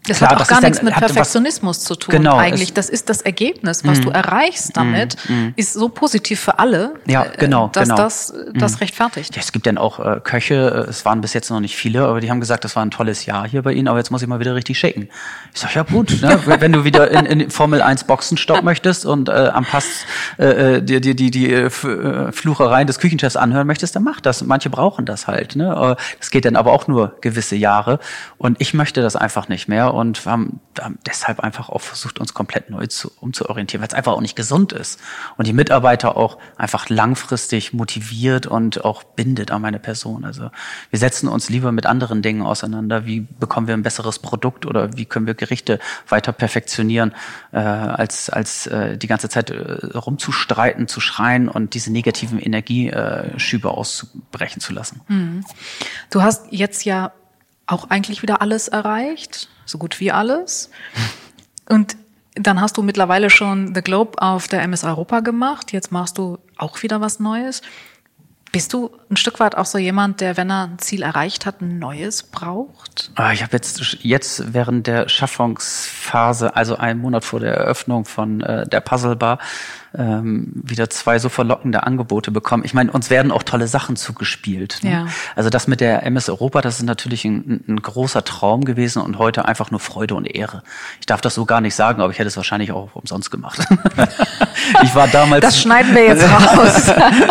[0.08, 2.74] das Klar, hat auch das gar nichts dann, mit Perfektionismus zu tun genau, eigentlich.
[2.74, 6.94] Das ist das Ergebnis, was mm, du erreichst damit, mm, ist so positiv für alle,
[7.06, 7.96] ja, äh, genau, dass genau.
[7.98, 8.78] das das mm.
[8.80, 9.36] rechtfertigt.
[9.36, 12.22] Ja, es gibt dann auch äh, Köche, es waren bis jetzt noch nicht viele, aber
[12.22, 14.28] die haben gesagt, das war ein tolles Jahr hier bei Ihnen, aber jetzt muss ich
[14.28, 15.10] mal wieder richtig shaken.
[15.54, 19.30] Ich sag, ja gut, ne, wenn du wieder in, in Formel 1 Boxenstopp möchtest und
[19.30, 20.06] äh, am Pass
[20.38, 24.44] äh, äh dir die, die, die äh, Fluchereien des Küchenchefs anhören möchtest, dann mach das.
[24.44, 25.56] Manche brauchen das halt.
[25.56, 25.96] Ne?
[26.20, 28.00] Das geht dann aber auch nur gewisse Jahre
[28.38, 32.34] und ich möchte das einfach nicht mehr und haben, haben deshalb einfach auch versucht, uns
[32.34, 35.00] komplett neu zu, umzuorientieren, weil es einfach auch nicht gesund ist.
[35.38, 40.26] Und die Mitarbeiter auch einfach langfristig motiviert und auch bindet an meine Person.
[40.26, 40.52] Also
[40.90, 43.06] wir setzen uns lieber mit anderen Dingen auseinander.
[43.06, 47.14] Wie bekommen wir ein besseres Produkt oder wie können wir Gerichte weiter perfektionieren,
[47.52, 53.72] äh, als, als äh, die ganze Zeit äh, rumzustreiten, zu schreien und diese negativen Energieschübe
[53.72, 55.02] auszubrechen zu lassen.
[55.08, 55.46] Mhm.
[56.10, 57.12] Du hast jetzt ja
[57.68, 60.70] auch eigentlich wieder alles erreicht, so gut wie alles.
[61.68, 61.98] Und
[62.36, 65.72] dann hast du mittlerweile schon The Globe auf der MS Europa gemacht.
[65.72, 67.62] Jetzt machst du auch wieder was Neues.
[68.52, 71.62] Bist du ein Stück weit auch so jemand, der, wenn er ein Ziel erreicht hat,
[71.62, 73.12] ein neues braucht?
[73.16, 78.42] Ah, ich habe jetzt jetzt während der Schaffungsphase, also einen Monat vor der Eröffnung von
[78.42, 79.40] äh, der Puzzle Bar,
[79.98, 82.64] ähm, wieder zwei so verlockende Angebote bekommen.
[82.66, 84.80] Ich meine, uns werden auch tolle Sachen zugespielt.
[84.84, 84.92] Ne?
[84.92, 85.08] Ja.
[85.36, 89.18] Also das mit der MS Europa, das ist natürlich ein, ein, großer Traum gewesen und
[89.18, 90.64] heute einfach nur Freude und Ehre.
[91.00, 93.60] Ich darf das so gar nicht sagen, aber ich hätte es wahrscheinlich auch umsonst gemacht.
[94.84, 95.42] ich war damals.
[95.42, 96.88] Das schneiden wir jetzt raus.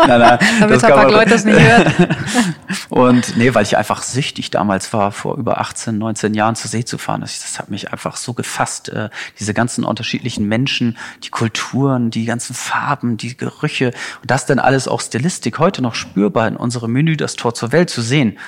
[0.06, 1.73] nein, nein, Damit ein paar Leute das nicht hören.
[2.88, 6.84] und nee, weil ich einfach süchtig damals war, vor über 18, 19 Jahren zur See
[6.84, 7.20] zu fahren.
[7.22, 8.88] Das, hat mich einfach so gefasst.
[8.88, 14.44] Äh, diese ganzen unterschiedlichen Menschen, die Kulturen, die ganzen ganzen Farben, die Gerüche und das
[14.44, 18.02] dann alles auch Stilistik heute noch spürbar in unserem Menü, das Tor zur Welt zu
[18.02, 18.38] sehen,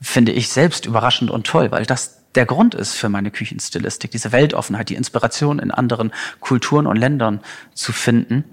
[0.00, 4.32] finde ich selbst überraschend und toll, weil das der Grund ist für meine Küchenstilistik, diese
[4.32, 7.40] Weltoffenheit, die Inspiration in anderen Kulturen und Ländern
[7.72, 8.44] zu finden.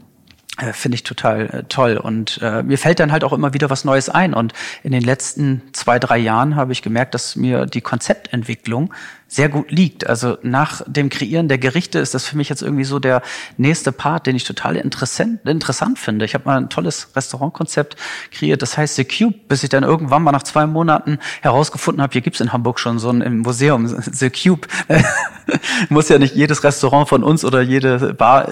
[0.58, 1.98] Äh, finde ich total äh, toll.
[1.98, 4.36] Und äh, mir fällt dann halt auch immer wieder was Neues ein.
[4.36, 8.94] Und in den letzten zwei, drei Jahren habe ich gemerkt, dass mir die Konzeptentwicklung
[9.34, 10.08] sehr gut liegt.
[10.08, 13.24] Also nach dem Kreieren der Gerichte ist das für mich jetzt irgendwie so der
[13.58, 16.26] nächste Part, den ich total interessant, interessant finde.
[16.26, 17.96] Ich habe mal ein tolles Restaurantkonzept
[18.32, 22.14] kreiert, das heißt The Cube, bis ich dann irgendwann mal nach zwei Monaten herausgefunden habe,
[22.14, 24.68] hier gibt's in Hamburg schon so ein Museum, The Cube.
[25.90, 28.48] Muss ja nicht jedes Restaurant von uns oder jede Bar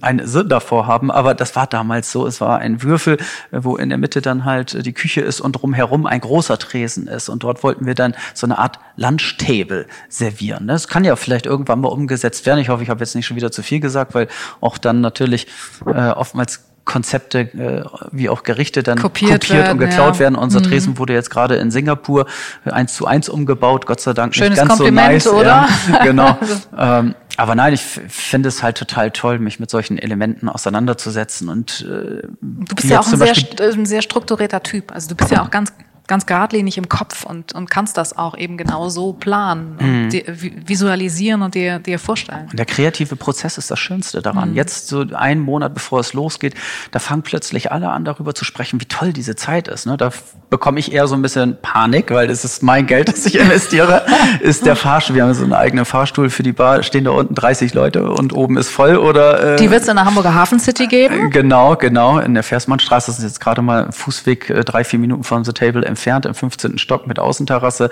[0.00, 2.26] ein Sinn davor haben, aber das war damals so.
[2.26, 3.18] Es war ein Würfel,
[3.50, 7.28] wo in der Mitte dann halt die Küche ist und drumherum ein großer Tresen ist.
[7.28, 10.66] Und dort wollten wir dann so eine Art Lunchtable servieren.
[10.68, 12.60] Das kann ja vielleicht irgendwann mal umgesetzt werden.
[12.60, 14.28] Ich hoffe, ich habe jetzt nicht schon wieder zu viel gesagt, weil
[14.60, 15.46] auch dann natürlich
[15.86, 20.20] äh, oftmals Konzepte äh, wie auch Gerichte dann kopiert, kopiert werden, und geklaut ja.
[20.20, 20.34] werden.
[20.34, 20.64] Unser mhm.
[20.64, 22.26] Tresen wurde jetzt gerade in Singapur
[22.64, 25.40] eins zu eins umgebaut, Gott sei Dank Schönes nicht ganz Kompliment, so nice.
[25.40, 25.68] oder?
[25.92, 26.38] Ja, genau.
[26.78, 31.80] ähm, aber nein, ich finde es halt total toll, mich mit solchen Elementen auseinanderzusetzen und
[31.88, 33.34] äh, du bist ja auch ein sehr,
[33.72, 34.92] ein sehr strukturierter Typ.
[34.92, 35.72] Also du bist ja auch ganz
[36.06, 40.68] ganz geradlinig im Kopf und, und kannst das auch eben genau so planen und mhm.
[40.68, 42.48] visualisieren und dir, dir vorstellen.
[42.50, 44.50] Und der kreative Prozess ist das Schönste daran.
[44.50, 44.56] Mhm.
[44.56, 46.54] Jetzt so einen Monat bevor es losgeht,
[46.90, 49.86] da fangen plötzlich alle an darüber zu sprechen, wie toll diese Zeit ist.
[49.86, 49.96] Ne?
[49.96, 50.10] Da
[50.50, 54.04] bekomme ich eher so ein bisschen Panik, weil das ist mein Geld, das ich investiere,
[54.40, 55.16] ist der Fahrstuhl.
[55.16, 58.34] Wir haben so einen eigenen Fahrstuhl für die Bar, stehen da unten 30 Leute und
[58.34, 59.54] oben ist voll oder...
[59.54, 61.30] Äh, die wird es in der Hamburger Hafen City geben?
[61.30, 62.18] Genau, genau.
[62.18, 65.52] In der Versmannstraße das ist jetzt gerade mal Fußweg äh, drei, vier Minuten von The
[65.52, 66.78] Table entfernt im 15.
[66.78, 67.88] Stock mit Außenterrasse,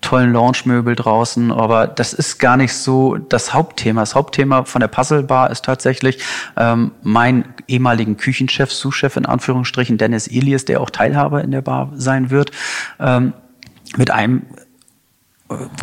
[0.00, 4.00] tollen Lounge-Möbel draußen, aber das ist gar nicht so das Hauptthema.
[4.02, 6.18] Das Hauptthema von der Puzzle Bar ist tatsächlich
[6.56, 11.92] ähm, mein ehemaligen Küchenchef, Sous-Chef in Anführungsstrichen, Dennis Elias, der auch Teilhaber in der Bar
[11.94, 12.50] sein wird,
[12.98, 13.32] ähm,
[13.96, 14.42] mit einem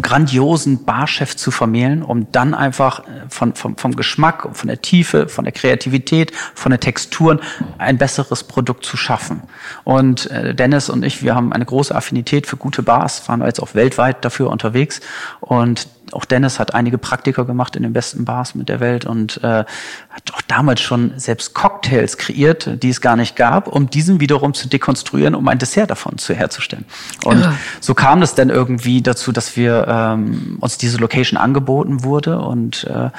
[0.02, 5.28] grandiosen Barchef zu vermählen, um dann einfach äh, von, vom, vom Geschmack, von der Tiefe,
[5.28, 7.39] von der Kreativität, von der Texturen
[7.78, 9.43] ein besseres Produkt zu schaffen.
[9.84, 13.62] Und äh, Dennis und ich, wir haben eine große Affinität für gute Bars, waren jetzt
[13.62, 15.00] auch weltweit dafür unterwegs
[15.41, 19.43] und auch Dennis hat einige Praktika gemacht in den besten Bars mit der Welt und
[19.43, 19.65] äh,
[20.10, 24.54] hat auch damals schon selbst Cocktails kreiert, die es gar nicht gab, um diesen wiederum
[24.54, 26.86] zu dekonstruieren, um ein Dessert davon zu herzustellen.
[27.24, 27.54] Und ja.
[27.80, 32.86] so kam es dann irgendwie dazu, dass wir ähm, uns diese Location angeboten wurde und
[32.86, 33.10] äh,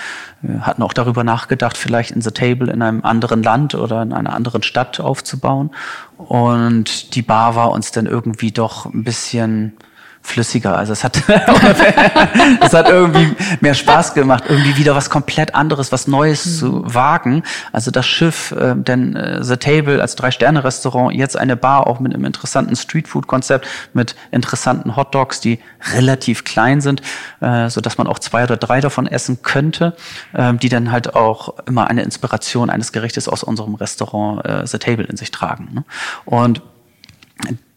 [0.43, 4.13] wir hatten auch darüber nachgedacht, vielleicht in The Table in einem anderen Land oder in
[4.13, 5.71] einer anderen Stadt aufzubauen.
[6.19, 9.75] Und die Bar war uns dann irgendwie doch ein bisschen
[10.23, 10.77] flüssiger.
[10.77, 11.23] Also es hat,
[12.61, 16.51] es hat irgendwie mehr Spaß gemacht, irgendwie wieder was komplett anderes, was Neues mhm.
[16.51, 17.43] zu wagen.
[17.73, 22.15] Also das Schiff, äh, denn äh, The Table als Drei-Sterne-Restaurant, jetzt eine Bar auch mit
[22.15, 25.59] einem interessanten Streetfood-Konzept, mit interessanten Hotdogs, die
[25.93, 27.03] relativ klein sind,
[27.41, 29.97] äh, so dass man auch zwei oder drei davon essen könnte,
[30.33, 34.79] äh, die dann halt auch immer eine Inspiration eines Gerichtes aus unserem Restaurant äh, The
[34.79, 35.69] Table in sich tragen.
[35.73, 35.85] Ne?
[36.25, 36.63] Und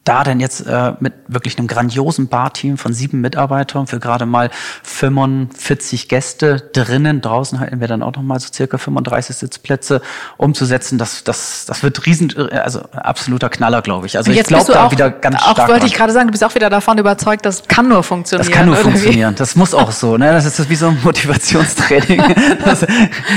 [0.06, 4.50] da denn jetzt äh, mit wirklich einem grandiosen Barteam von sieben Mitarbeitern für gerade mal
[4.84, 10.02] 45 Gäste drinnen, draußen halten wir dann auch nochmal so circa 35 Sitzplätze
[10.38, 14.18] umzusetzen, das, das, das wird riesen, also absoluter Knaller, glaube ich.
[14.18, 15.70] Also ich glaube da auch, wieder ganz auch stark.
[15.70, 18.48] wollte ich gerade sagen, du bist auch wieder davon überzeugt, das kann nur funktionieren.
[18.48, 18.92] Das kann nur oder wie?
[18.92, 19.36] funktionieren.
[19.36, 20.18] Das muss auch so.
[20.18, 20.32] Ne?
[20.32, 22.22] Das ist wie so ein Motivationstraining.
[22.64, 22.86] Das,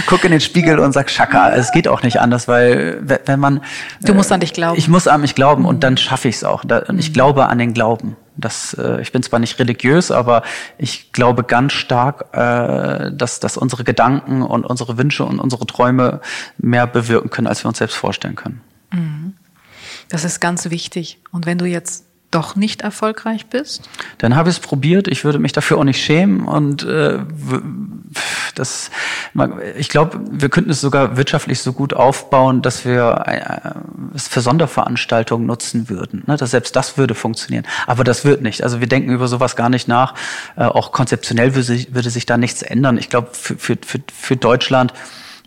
[0.06, 1.50] guck in den Spiegel und sag Schaka.
[1.52, 3.60] Es geht auch nicht anders, weil we- wenn man
[4.02, 4.78] Du musst an dich glauben.
[4.78, 6.57] ich muss an mich glauben und dann schaffe ich es auch.
[6.64, 8.16] Da, und ich glaube an den Glauben.
[8.36, 10.42] Das, äh, ich bin zwar nicht religiös, aber
[10.78, 16.20] ich glaube ganz stark, äh, dass, dass unsere Gedanken und unsere Wünsche und unsere Träume
[16.56, 18.60] mehr bewirken können, als wir uns selbst vorstellen können.
[20.08, 21.18] Das ist ganz wichtig.
[21.32, 23.88] Und wenn du jetzt doch nicht erfolgreich bist,
[24.18, 25.08] Dann habe ich es probiert.
[25.08, 26.46] Ich würde mich dafür auch nicht schämen.
[26.46, 27.20] Und äh,
[28.54, 28.90] das,
[29.76, 33.70] ich glaube, wir könnten es sogar wirtschaftlich so gut aufbauen, dass wir äh,
[34.14, 36.24] es für Sonderveranstaltungen nutzen würden.
[36.26, 36.36] Ne?
[36.36, 37.66] Dass selbst das würde funktionieren.
[37.86, 38.62] Aber das wird nicht.
[38.62, 40.14] Also wir denken über sowas gar nicht nach.
[40.56, 42.98] Äh, auch konzeptionell würde sich, würde sich da nichts ändern.
[42.98, 44.92] Ich glaube, für, für, für, für Deutschland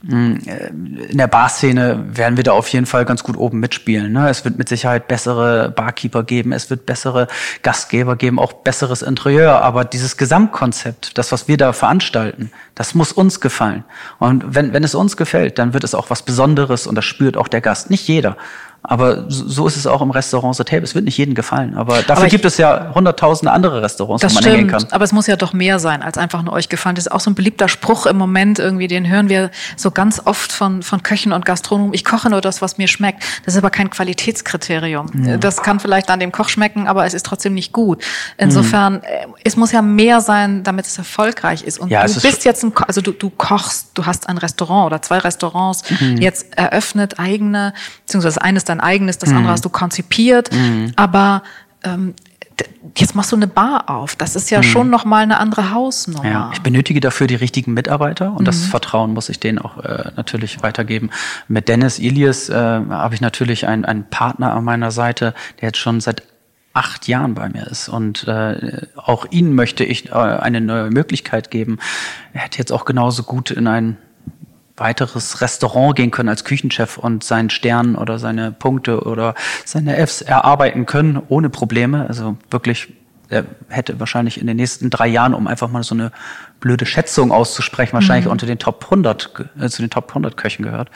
[0.04, 4.12] in der Barszene werden wir da auf jeden Fall ganz gut oben mitspielen.
[4.12, 4.30] Ne?
[4.30, 7.28] Es wird mit Sicherheit bessere Barkeeper geben, es wird bessere
[7.62, 9.62] Gastgeber geben, auch besseres Interieur.
[9.62, 13.84] Aber dieses Gesamtkonzept, das, was wir da veranstalten, das muss uns gefallen.
[14.18, 17.38] Und wenn, wenn es uns gefällt, dann wird es auch was Besonderes und das spürt
[17.38, 17.92] auch der Gast.
[17.92, 18.38] Nicht jeder.
[18.84, 20.84] Aber so so ist es auch im Restaurant Table.
[20.84, 21.76] Es wird nicht jedem gefallen.
[21.78, 24.72] Aber dafür Aber ich- gibt es ja hunderttausende andere Restaurants, wo man hingehen stimmt.
[24.89, 24.91] kann.
[24.94, 26.96] Aber es muss ja doch mehr sein, als einfach nur euch gefallen.
[26.96, 30.22] Das ist auch so ein beliebter Spruch im Moment irgendwie, den hören wir so ganz
[30.26, 31.94] oft von, von Köchen und Gastronomen.
[31.94, 33.24] Ich koche nur das, was mir schmeckt.
[33.46, 35.39] Das ist aber kein Qualitätskriterium.
[35.39, 38.04] Das kann vielleicht an dem Koch schmecken, aber es ist trotzdem nicht gut.
[38.38, 41.80] Insofern, äh, es muss ja mehr sein, damit es erfolgreich ist.
[41.80, 44.88] Und Ja, du ist bist jetzt ein, also du, du kochst, du hast ein Restaurant
[44.88, 46.17] oder zwei Restaurants Mhm.
[46.17, 47.74] jetzt eröffnet, eigene,
[48.06, 49.38] beziehungsweise das eine ist dein eigenes, das Mhm.
[49.38, 50.49] andere hast du konzipiert,
[50.95, 51.43] aber
[51.84, 52.13] ähm,
[52.97, 54.15] jetzt machst du eine Bar auf.
[54.15, 56.23] Das ist ja schon noch mal eine andere Hausnummer.
[56.23, 56.31] Mhm.
[56.31, 60.12] Ja, ich benötige dafür die richtigen Mitarbeiter und das Vertrauen muss ich denen auch äh,
[60.15, 61.10] natürlich weitergeben.
[61.47, 65.77] Mit Dennis Ilias äh, habe ich natürlich einen, einen Partner an meiner Seite, der jetzt
[65.77, 66.23] schon seit
[66.73, 71.51] acht Jahren bei mir ist und äh, auch ihnen möchte ich äh, eine neue Möglichkeit
[71.51, 71.79] geben.
[72.34, 73.97] Er hätte jetzt auch genauso gut in ein
[74.82, 80.22] weiteres Restaurant gehen können als Küchenchef und seinen Stern oder seine Punkte oder seine Fs
[80.22, 82.06] erarbeiten können ohne Probleme.
[82.08, 82.94] Also wirklich,
[83.30, 86.12] er hätte wahrscheinlich in den nächsten drei Jahren, um einfach mal so eine
[86.60, 90.63] blöde Schätzung auszusprechen, wahrscheinlich unter den Top 100, ge- äh, zu den Top 100 Köchen
[90.65, 90.89] gehört.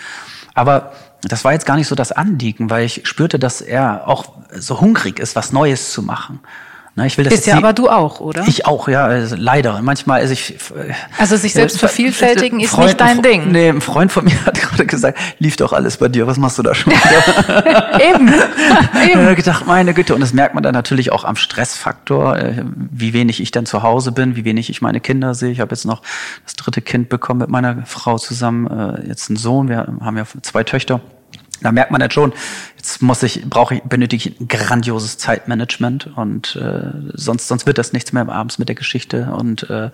[0.54, 0.92] Aber
[1.24, 4.82] das war jetzt gar nicht so das Anliegen, weil ich spürte, dass er auch so
[4.82, 6.40] hungrig ist, was Neues zu machen.
[6.98, 8.46] Ne, ich will das Bist ja aber du auch, oder?
[8.48, 9.82] ich auch, ja, also leider.
[9.82, 10.52] Manchmal, also ich.
[10.72, 13.52] äh, Also sich selbst äh, vervielfältigen ist Freund- nicht dein Ding.
[13.52, 16.58] Nee, ein Freund von mir hat gerade gesagt, lief doch alles bei dir, was machst
[16.58, 18.00] du da schon wieder?
[18.16, 18.30] Eben.
[18.30, 19.24] Ich Eben.
[19.26, 23.12] habe gedacht, meine Güte, und das merkt man dann natürlich auch am Stressfaktor, äh, wie
[23.12, 25.52] wenig ich dann zu Hause bin, wie wenig ich meine Kinder sehe.
[25.52, 26.02] Ich habe jetzt noch
[26.46, 30.24] das dritte Kind bekommen mit meiner Frau zusammen, äh, jetzt einen Sohn, wir haben ja
[30.44, 31.02] zwei Töchter.
[31.62, 32.34] Da merkt man jetzt schon,
[32.86, 37.80] jetzt muss ich, brauche ich, benötige ich ein grandioses Zeitmanagement und äh, sonst, sonst wird
[37.80, 39.90] das nichts mehr abends mit der Geschichte und äh,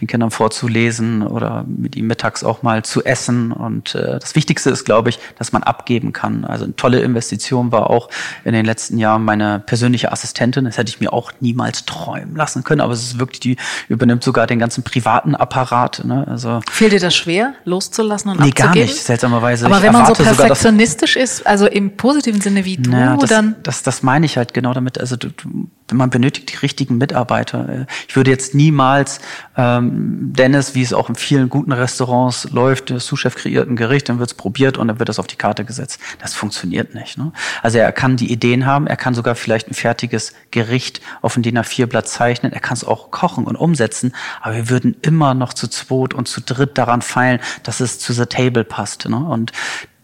[0.00, 3.50] den Kindern vorzulesen oder mit ihm mittags auch mal zu essen.
[3.50, 6.44] Und äh, das Wichtigste ist, glaube ich, dass man abgeben kann.
[6.44, 8.08] Also eine tolle Investition war auch
[8.44, 10.64] in den letzten Jahren meine persönliche Assistentin.
[10.64, 13.56] Das hätte ich mir auch niemals träumen lassen können, aber es ist wirklich, die
[13.88, 16.04] übernimmt sogar den ganzen privaten Apparat.
[16.04, 16.24] Ne?
[16.28, 18.74] Also Fehlt dir das schwer, loszulassen und Nee, abzugeben?
[18.74, 19.66] gar nicht, seltsamerweise.
[19.66, 23.16] Aber wenn man so erwarte sogar, perfektionistisch ist, also im positiven Sinne wie du, Ja,
[23.16, 24.98] das, dann das, das meine ich halt genau damit.
[24.98, 27.86] Also du, du, man benötigt die richtigen Mitarbeiter.
[28.08, 29.20] Ich würde jetzt niemals
[29.56, 34.18] ähm, Dennis, wie es auch in vielen guten Restaurants läuft, Sous-Chef kreiert ein Gericht, dann
[34.18, 36.00] wird es probiert und dann wird das auf die Karte gesetzt.
[36.20, 37.18] Das funktioniert nicht.
[37.18, 37.32] Ne?
[37.62, 41.42] Also er kann die Ideen haben, er kann sogar vielleicht ein fertiges Gericht auf ein
[41.42, 45.54] DIN A4-Blatt zeichnen, er kann es auch kochen und umsetzen, aber wir würden immer noch
[45.54, 49.08] zu zweit und zu dritt daran feilen, dass es zu The Table passt.
[49.08, 49.16] Ne?
[49.16, 49.52] Und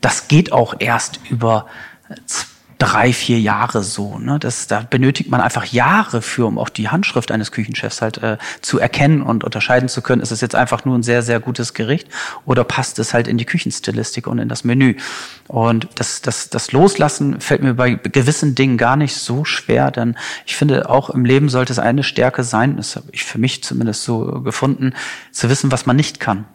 [0.00, 1.66] das geht auch erst über
[2.78, 4.18] drei, vier Jahre so.
[4.18, 4.38] Ne?
[4.38, 8.38] Das, da benötigt man einfach Jahre für, um auch die Handschrift eines Küchenchefs halt äh,
[8.60, 10.20] zu erkennen und unterscheiden zu können.
[10.20, 12.08] Ist es jetzt einfach nur ein sehr, sehr gutes Gericht
[12.44, 14.96] oder passt es halt in die Küchenstilistik und in das Menü?
[15.46, 20.16] Und das, das, das Loslassen fällt mir bei gewissen Dingen gar nicht so schwer, denn
[20.46, 23.62] ich finde, auch im Leben sollte es eine Stärke sein, das habe ich für mich
[23.62, 24.94] zumindest so gefunden,
[25.30, 26.46] zu wissen, was man nicht kann.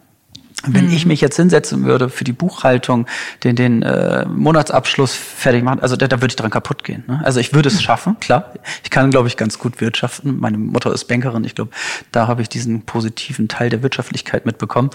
[0.68, 3.08] Wenn ich mich jetzt hinsetzen würde für die Buchhaltung,
[3.44, 7.04] den, den äh, Monatsabschluss fertig machen, also da, da würde ich dran kaputt gehen.
[7.08, 7.22] Ne?
[7.24, 8.54] Also ich würde es schaffen, klar.
[8.84, 10.40] Ich kann, glaube ich, ganz gut wirtschaften.
[10.40, 11.46] Meine Mutter ist Bankerin.
[11.46, 11.72] Ich glaube,
[12.12, 14.90] da habe ich diesen positiven Teil der Wirtschaftlichkeit mitbekommen.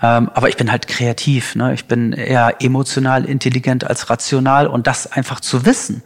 [0.00, 1.56] Ähm, aber ich bin halt kreativ.
[1.56, 1.74] Ne?
[1.74, 6.02] Ich bin eher emotional intelligent als rational und das einfach zu wissen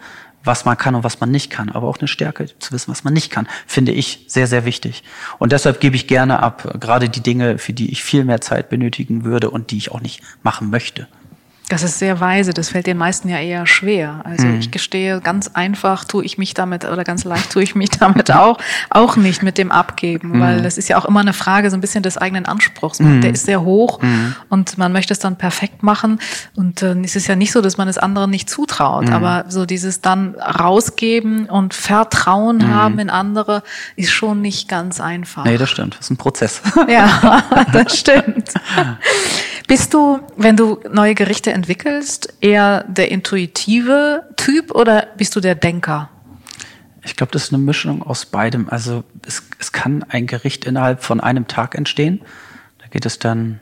[0.46, 3.04] was man kann und was man nicht kann, aber auch eine Stärke zu wissen, was
[3.04, 5.02] man nicht kann, finde ich sehr, sehr wichtig.
[5.38, 8.68] Und deshalb gebe ich gerne ab, gerade die Dinge, für die ich viel mehr Zeit
[8.68, 11.08] benötigen würde und die ich auch nicht machen möchte.
[11.68, 14.20] Das ist sehr weise, das fällt den meisten ja eher schwer.
[14.22, 14.60] Also mhm.
[14.60, 18.30] ich gestehe, ganz einfach tue ich mich damit oder ganz leicht tue ich mich damit
[18.30, 20.40] auch, auch nicht mit dem Abgeben, mhm.
[20.40, 23.00] weil das ist ja auch immer eine Frage so ein bisschen des eigenen Anspruchs.
[23.00, 23.20] Mhm.
[23.20, 24.36] Der ist sehr hoch mhm.
[24.48, 26.20] und man möchte es dann perfekt machen
[26.54, 29.12] und äh, es ist ja nicht so, dass man es anderen nicht zutraut, mhm.
[29.12, 32.74] aber so dieses dann rausgeben und Vertrauen mhm.
[32.74, 33.64] haben in andere
[33.96, 35.44] ist schon nicht ganz einfach.
[35.44, 36.62] Nee, das stimmt, das ist ein Prozess.
[36.88, 37.42] Ja,
[37.72, 38.54] das stimmt.
[39.66, 45.56] Bist du, wenn du neue Gerichte entwickelst, eher der intuitive Typ oder bist du der
[45.56, 46.08] Denker?
[47.04, 48.68] Ich glaube, das ist eine Mischung aus beidem.
[48.68, 52.22] Also es, es kann ein Gericht innerhalb von einem Tag entstehen.
[52.78, 53.60] Da geht es dann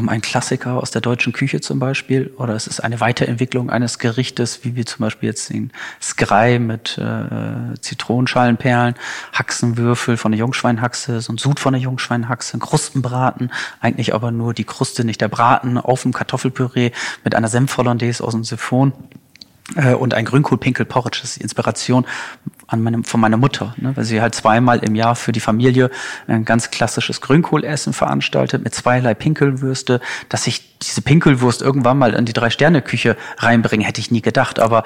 [0.00, 3.98] um einen Klassiker aus der deutschen Küche zum Beispiel, oder es ist eine Weiterentwicklung eines
[3.98, 5.70] Gerichtes, wie wir zum Beispiel jetzt den
[6.02, 8.94] Skrei mit äh, Zitronenschalenperlen,
[9.32, 14.54] Haxenwürfel von der Jungschweinhaxe, so ein Sud von der Jungschweinhaxe, ein Krustenbraten, eigentlich aber nur
[14.54, 16.90] die Kruste, nicht der Braten, auf dem Kartoffelpüree
[17.22, 18.92] mit einer Senf-Hollandaise aus dem Siphon
[19.76, 22.06] äh, und ein Grünkohl-Pinkel-Porridge, das ist die Inspiration
[22.70, 25.90] an meinem, von meiner Mutter, ne, weil sie halt zweimal im Jahr für die Familie
[26.26, 30.00] ein ganz klassisches Grünkohlessen veranstaltet mit zweierlei Pinkelwürste.
[30.28, 34.58] Dass ich diese Pinkelwurst irgendwann mal in die Drei-Sterne-Küche reinbringe, hätte ich nie gedacht.
[34.58, 34.84] Aber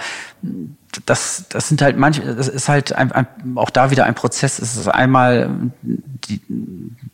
[1.06, 3.26] das, das sind halt manche, das ist halt ein, ein,
[3.56, 4.58] auch da wieder ein Prozess.
[4.58, 5.50] Es ist einmal
[5.82, 6.40] die,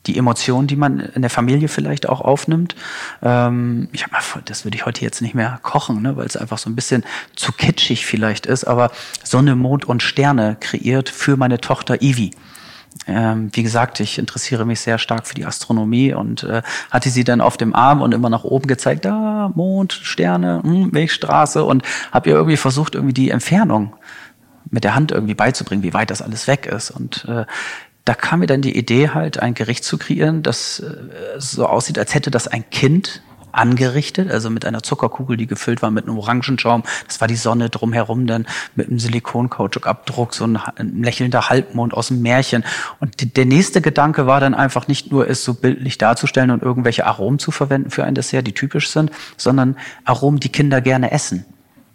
[0.06, 2.74] die Emotion, die man in der Familie vielleicht auch aufnimmt.
[3.22, 6.36] Ähm, ich habe mal, das würde ich heute jetzt nicht mehr kochen, ne, weil es
[6.36, 7.04] einfach so ein bisschen
[7.36, 8.64] zu kitschig vielleicht ist.
[8.64, 8.90] Aber
[9.24, 12.30] Sonne, Mond und Sterne kreiert für meine Tochter Ivi.
[13.06, 17.24] Ähm, wie gesagt, ich interessiere mich sehr stark für die Astronomie und äh, hatte sie
[17.24, 21.82] dann auf dem Arm und immer nach oben gezeigt, da Mond, Sterne, hm, Milchstraße und
[22.12, 23.94] habe ihr irgendwie versucht, irgendwie die Entfernung
[24.70, 26.90] mit der Hand irgendwie beizubringen, wie weit das alles weg ist.
[26.90, 27.46] Und äh,
[28.04, 30.94] da kam mir dann die Idee halt, ein Gericht zu kreieren, das äh,
[31.38, 33.22] so aussieht, als hätte das ein Kind
[33.52, 36.82] angerichtet, also mit einer Zuckerkugel, die gefüllt war mit einem Orangenschaum.
[37.06, 42.08] Das war die Sonne drumherum, dann mit einem Silikon-Kautschuk-Abdruck, so ein, ein, lächelnder Halbmond aus
[42.08, 42.64] dem Märchen.
[43.00, 46.62] Und die, der nächste Gedanke war dann einfach nicht nur, es so bildlich darzustellen und
[46.62, 51.10] irgendwelche Aromen zu verwenden für ein Dessert, die typisch sind, sondern Aromen, die Kinder gerne
[51.10, 51.44] essen.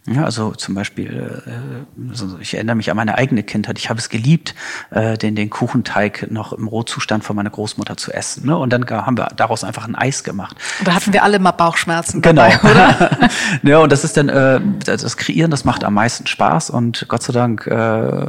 [0.07, 3.79] Ja, also zum Beispiel, äh, ich erinnere mich an meine eigene Kindheit.
[3.79, 4.53] Ich habe es geliebt,
[4.91, 8.45] äh, den, den Kuchenteig noch im Rohzustand von meiner Großmutter zu essen.
[8.45, 8.55] Ne?
[8.55, 10.57] Und dann haben wir daraus einfach ein Eis gemacht.
[10.79, 12.47] Und da hatten wir alle mal Bauchschmerzen genau.
[12.47, 13.29] dabei, oder?
[13.63, 16.69] ja, und das ist dann, äh, das Kreieren, das macht am meisten Spaß.
[16.69, 18.27] Und Gott sei Dank äh,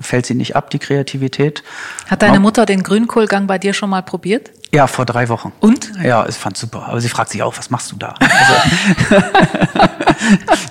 [0.00, 1.62] fällt sie nicht ab, die Kreativität.
[2.08, 4.50] Hat deine Mutter den Grünkohlgang bei dir schon mal probiert?
[4.72, 5.52] Ja, vor drei Wochen.
[5.60, 5.92] Und?
[6.02, 6.86] Ja, ich fand super.
[6.88, 8.14] Aber sie fragt sich auch, was machst du da?
[8.20, 9.24] Also,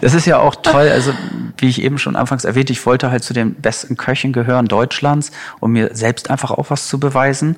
[0.02, 0.90] das ist ja auch toll.
[0.90, 1.14] Also,
[1.58, 5.32] wie ich eben schon anfangs erwähnt, ich wollte halt zu den besten Köchen gehören Deutschlands,
[5.60, 7.56] um mir selbst einfach auch was zu beweisen.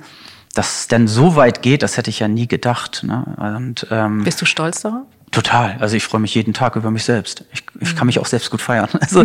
[0.53, 3.03] Dass es denn so weit geht, das hätte ich ja nie gedacht.
[3.03, 3.23] Ne?
[3.37, 5.05] Und, ähm, Bist du stolz darauf?
[5.31, 5.77] Total.
[5.79, 7.45] Also ich freue mich jeden Tag über mich selbst.
[7.51, 8.89] Ich, ich kann mich auch selbst gut feiern.
[8.99, 9.23] Also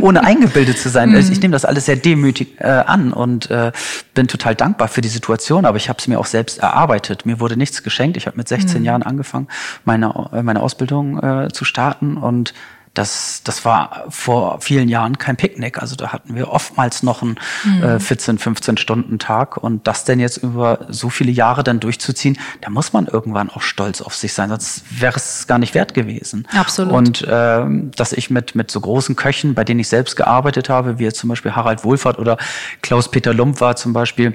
[0.00, 1.14] ohne eingebildet zu sein.
[1.14, 3.72] Also ich nehme das alles sehr demütig äh, an und äh,
[4.14, 5.64] bin total dankbar für die Situation.
[5.64, 7.26] Aber ich habe es mir auch selbst erarbeitet.
[7.26, 8.16] Mir wurde nichts geschenkt.
[8.16, 8.84] Ich habe mit 16 mhm.
[8.84, 9.48] Jahren angefangen,
[9.84, 12.54] meine, meine Ausbildung äh, zu starten und
[12.94, 15.80] das, das war vor vielen Jahren kein Picknick.
[15.80, 17.82] Also da hatten wir oftmals noch einen mhm.
[17.82, 19.56] äh, 14, 15 Stunden Tag.
[19.56, 23.62] Und das denn jetzt über so viele Jahre dann durchzuziehen, da muss man irgendwann auch
[23.62, 24.48] stolz auf sich sein.
[24.48, 26.48] Sonst wäre es gar nicht wert gewesen.
[26.52, 26.92] Absolut.
[26.92, 27.64] Und äh,
[27.94, 31.20] dass ich mit, mit so großen Köchen, bei denen ich selbst gearbeitet habe, wie jetzt
[31.20, 32.38] zum Beispiel Harald Wohlfahrt oder
[32.82, 34.34] Klaus-Peter Lump war zum Beispiel,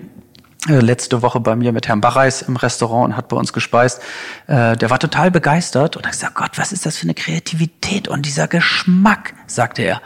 [0.67, 4.01] letzte Woche bei mir mit Herrn Bachreis im Restaurant und hat bei uns gespeist.
[4.47, 8.07] Äh, der war total begeistert und hat gesagt, Gott, was ist das für eine Kreativität
[8.07, 10.01] und dieser Geschmack, sagte er.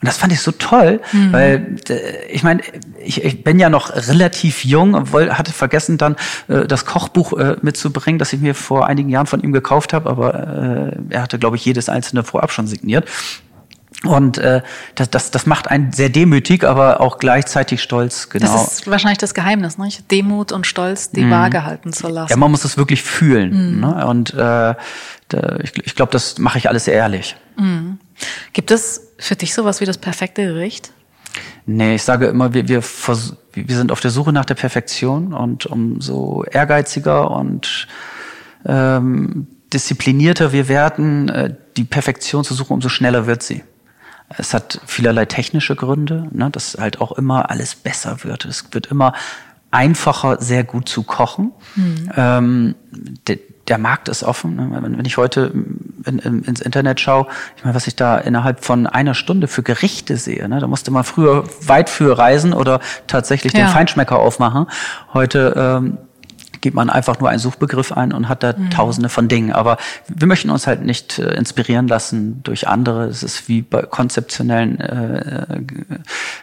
[0.00, 1.32] Und das fand ich so toll, mhm.
[1.32, 2.62] weil äh, ich meine,
[3.04, 6.14] ich, ich bin ja noch relativ jung und hatte vergessen dann
[6.46, 10.08] äh, das Kochbuch äh, mitzubringen, das ich mir vor einigen Jahren von ihm gekauft habe,
[10.08, 13.08] aber äh, er hatte, glaube ich, jedes einzelne vorab schon signiert.
[14.04, 14.62] Und äh,
[14.94, 18.28] das, das, das macht einen sehr demütig, aber auch gleichzeitig stolz.
[18.28, 18.52] Genau.
[18.52, 20.08] Das ist wahrscheinlich das Geheimnis, nicht?
[20.12, 21.32] Demut und Stolz die mhm.
[21.32, 22.30] Waage halten zu lassen.
[22.30, 23.74] Ja, man muss es wirklich fühlen.
[23.74, 23.80] Mhm.
[23.80, 24.06] Ne?
[24.06, 24.74] Und äh,
[25.62, 27.34] ich, ich glaube, das mache ich alles ehrlich.
[27.56, 27.98] Mhm.
[28.52, 30.92] Gibt es für dich sowas wie das perfekte Gericht?
[31.66, 35.66] Nee, ich sage immer, wir, wir, wir sind auf der Suche nach der Perfektion und
[35.66, 37.88] umso ehrgeiziger und
[38.64, 43.62] ähm, disziplinierter wir werden, äh, die Perfektion zu suchen, umso schneller wird sie.
[44.36, 48.44] Es hat vielerlei technische Gründe, ne, dass halt auch immer alles besser wird.
[48.44, 49.14] Es wird immer
[49.70, 51.52] einfacher, sehr gut zu kochen.
[51.76, 52.12] Mhm.
[52.16, 52.74] Ähm,
[53.26, 54.56] der, der Markt ist offen.
[54.56, 54.78] Ne?
[54.80, 55.52] Wenn ich heute
[56.04, 57.26] in, in, ins Internet schaue,
[57.56, 60.58] ich meine, was ich da innerhalb von einer Stunde für Gerichte sehe, ne?
[60.60, 63.66] da musste man früher weit für reisen oder tatsächlich ja.
[63.66, 64.66] den Feinschmecker aufmachen.
[65.12, 65.98] Heute ähm,
[66.60, 68.70] gibt man einfach nur einen Suchbegriff ein und hat da mhm.
[68.70, 69.52] tausende von Dingen.
[69.52, 69.76] Aber
[70.08, 73.04] wir möchten uns halt nicht äh, inspirieren lassen durch andere.
[73.04, 75.62] Es ist wie bei konzeptionellen äh,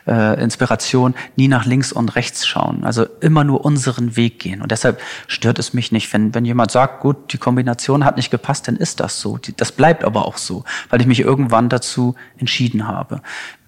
[0.07, 2.83] äh, Inspirationen, nie nach links und rechts schauen.
[2.83, 4.61] Also immer nur unseren Weg gehen.
[4.61, 8.31] Und deshalb stört es mich nicht, wenn, wenn jemand sagt, gut, die Kombination hat nicht
[8.31, 9.39] gepasst, dann ist das so.
[9.57, 13.21] Das bleibt aber auch so, weil ich mich irgendwann dazu entschieden habe.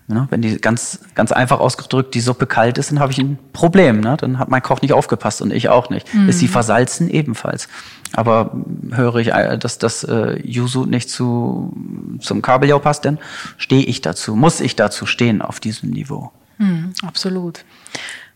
[0.10, 0.26] Ne?
[0.30, 4.00] Wenn die ganz, ganz einfach ausgedrückt die Suppe kalt ist, dann habe ich ein Problem.
[4.00, 4.16] Ne?
[4.18, 6.14] Dann hat mein Koch nicht aufgepasst und ich auch nicht.
[6.14, 6.30] Mhm.
[6.30, 7.10] Ist sie versalzen?
[7.10, 7.68] Ebenfalls.
[8.14, 8.52] Aber
[8.92, 11.74] höre ich, äh, dass das äh, Yuzu nicht zu,
[12.22, 13.20] zum Kabeljau passt, dann
[13.58, 16.32] stehe ich dazu, muss ich dazu stehen auf diesem Niveau.
[16.58, 17.66] Mhm, absolut.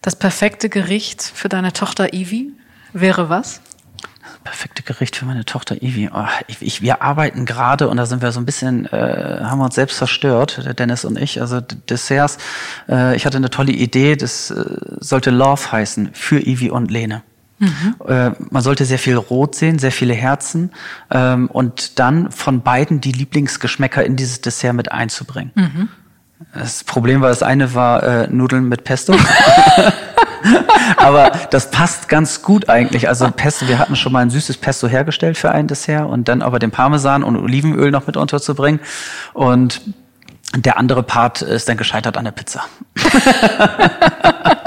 [0.02, 2.52] Das perfekte Gericht für deine Tochter Ivi
[2.92, 3.62] wäre was?
[4.44, 6.10] Perfekte Gericht für meine Tochter Ivi.
[6.14, 9.60] Oh, ich, ich, wir arbeiten gerade und da sind wir so ein bisschen, äh, haben
[9.60, 11.42] wir uns selbst zerstört, der Dennis und ich.
[11.42, 12.38] Also Desserts.
[12.90, 14.64] Äh, ich hatte eine tolle Idee, das äh,
[15.00, 17.24] sollte Love heißen für Ivi und Lene.
[17.60, 17.96] Mhm.
[18.08, 20.72] Äh, man sollte sehr viel Rot sehen, sehr viele Herzen
[21.12, 25.52] ähm, und dann von beiden die Lieblingsgeschmäcker in dieses Dessert mit einzubringen.
[25.54, 25.90] Mhm.
[26.54, 29.14] Das Problem war, das eine war äh, Nudeln mit Pesto.
[30.98, 33.08] Aber das passt ganz gut eigentlich.
[33.08, 36.42] Also Pesto, wir hatten schon mal ein süßes Pesto hergestellt für ein Dessert und dann
[36.42, 38.80] aber den Parmesan und Olivenöl noch mit unterzubringen.
[39.34, 39.82] Und
[40.56, 42.66] der andere Part ist dann gescheitert an der Pizza.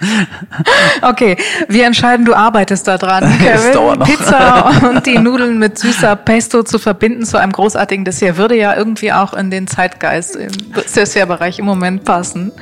[1.02, 1.36] Okay,
[1.68, 4.00] wir entscheiden, du arbeitest da dran, Kevin.
[4.00, 8.76] Pizza und die Nudeln mit süßer Pesto zu verbinden zu einem großartigen Dessert würde ja
[8.76, 12.52] irgendwie auch in den Zeitgeist im Dessertbereich im Moment passen.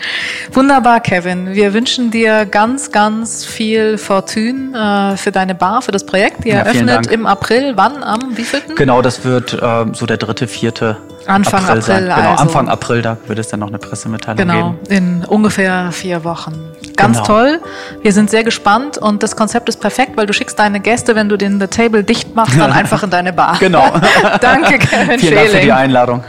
[0.52, 1.54] Wunderbar, Kevin.
[1.54, 6.44] Wir wünschen dir ganz, ganz viel Fortune äh, für deine Bar, für das Projekt.
[6.44, 7.72] Die ja, eröffnet im April.
[7.76, 8.02] Wann?
[8.02, 8.74] Am wievielten?
[8.76, 10.96] Genau, das wird äh, so der dritte, vierte
[11.26, 12.42] Anfang April, April Genau, also.
[12.42, 14.78] Anfang April, da wird es dann noch eine Pressemitteilung genau, geben.
[14.88, 16.54] Genau, in ungefähr vier Wochen.
[16.96, 17.26] Ganz genau.
[17.26, 17.60] toll.
[18.02, 21.28] Wir sind sehr gespannt und das Konzept ist perfekt, weil du schickst deine Gäste, wenn
[21.28, 23.56] du den The Table dicht machst, dann einfach in deine Bar.
[23.60, 23.92] Genau.
[24.40, 26.24] Danke, Kevin Vielen Dank für die Einladung.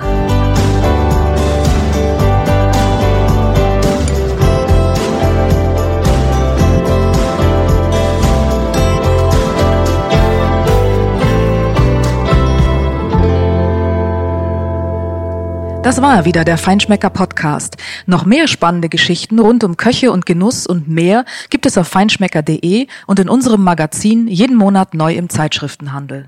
[15.88, 17.77] Das war wieder der Feinschmecker Podcast.
[18.07, 22.88] Noch mehr spannende Geschichten rund um Köche und Genuss und mehr gibt es auf feinschmecker.de
[23.05, 26.27] und in unserem Magazin jeden Monat neu im Zeitschriftenhandel.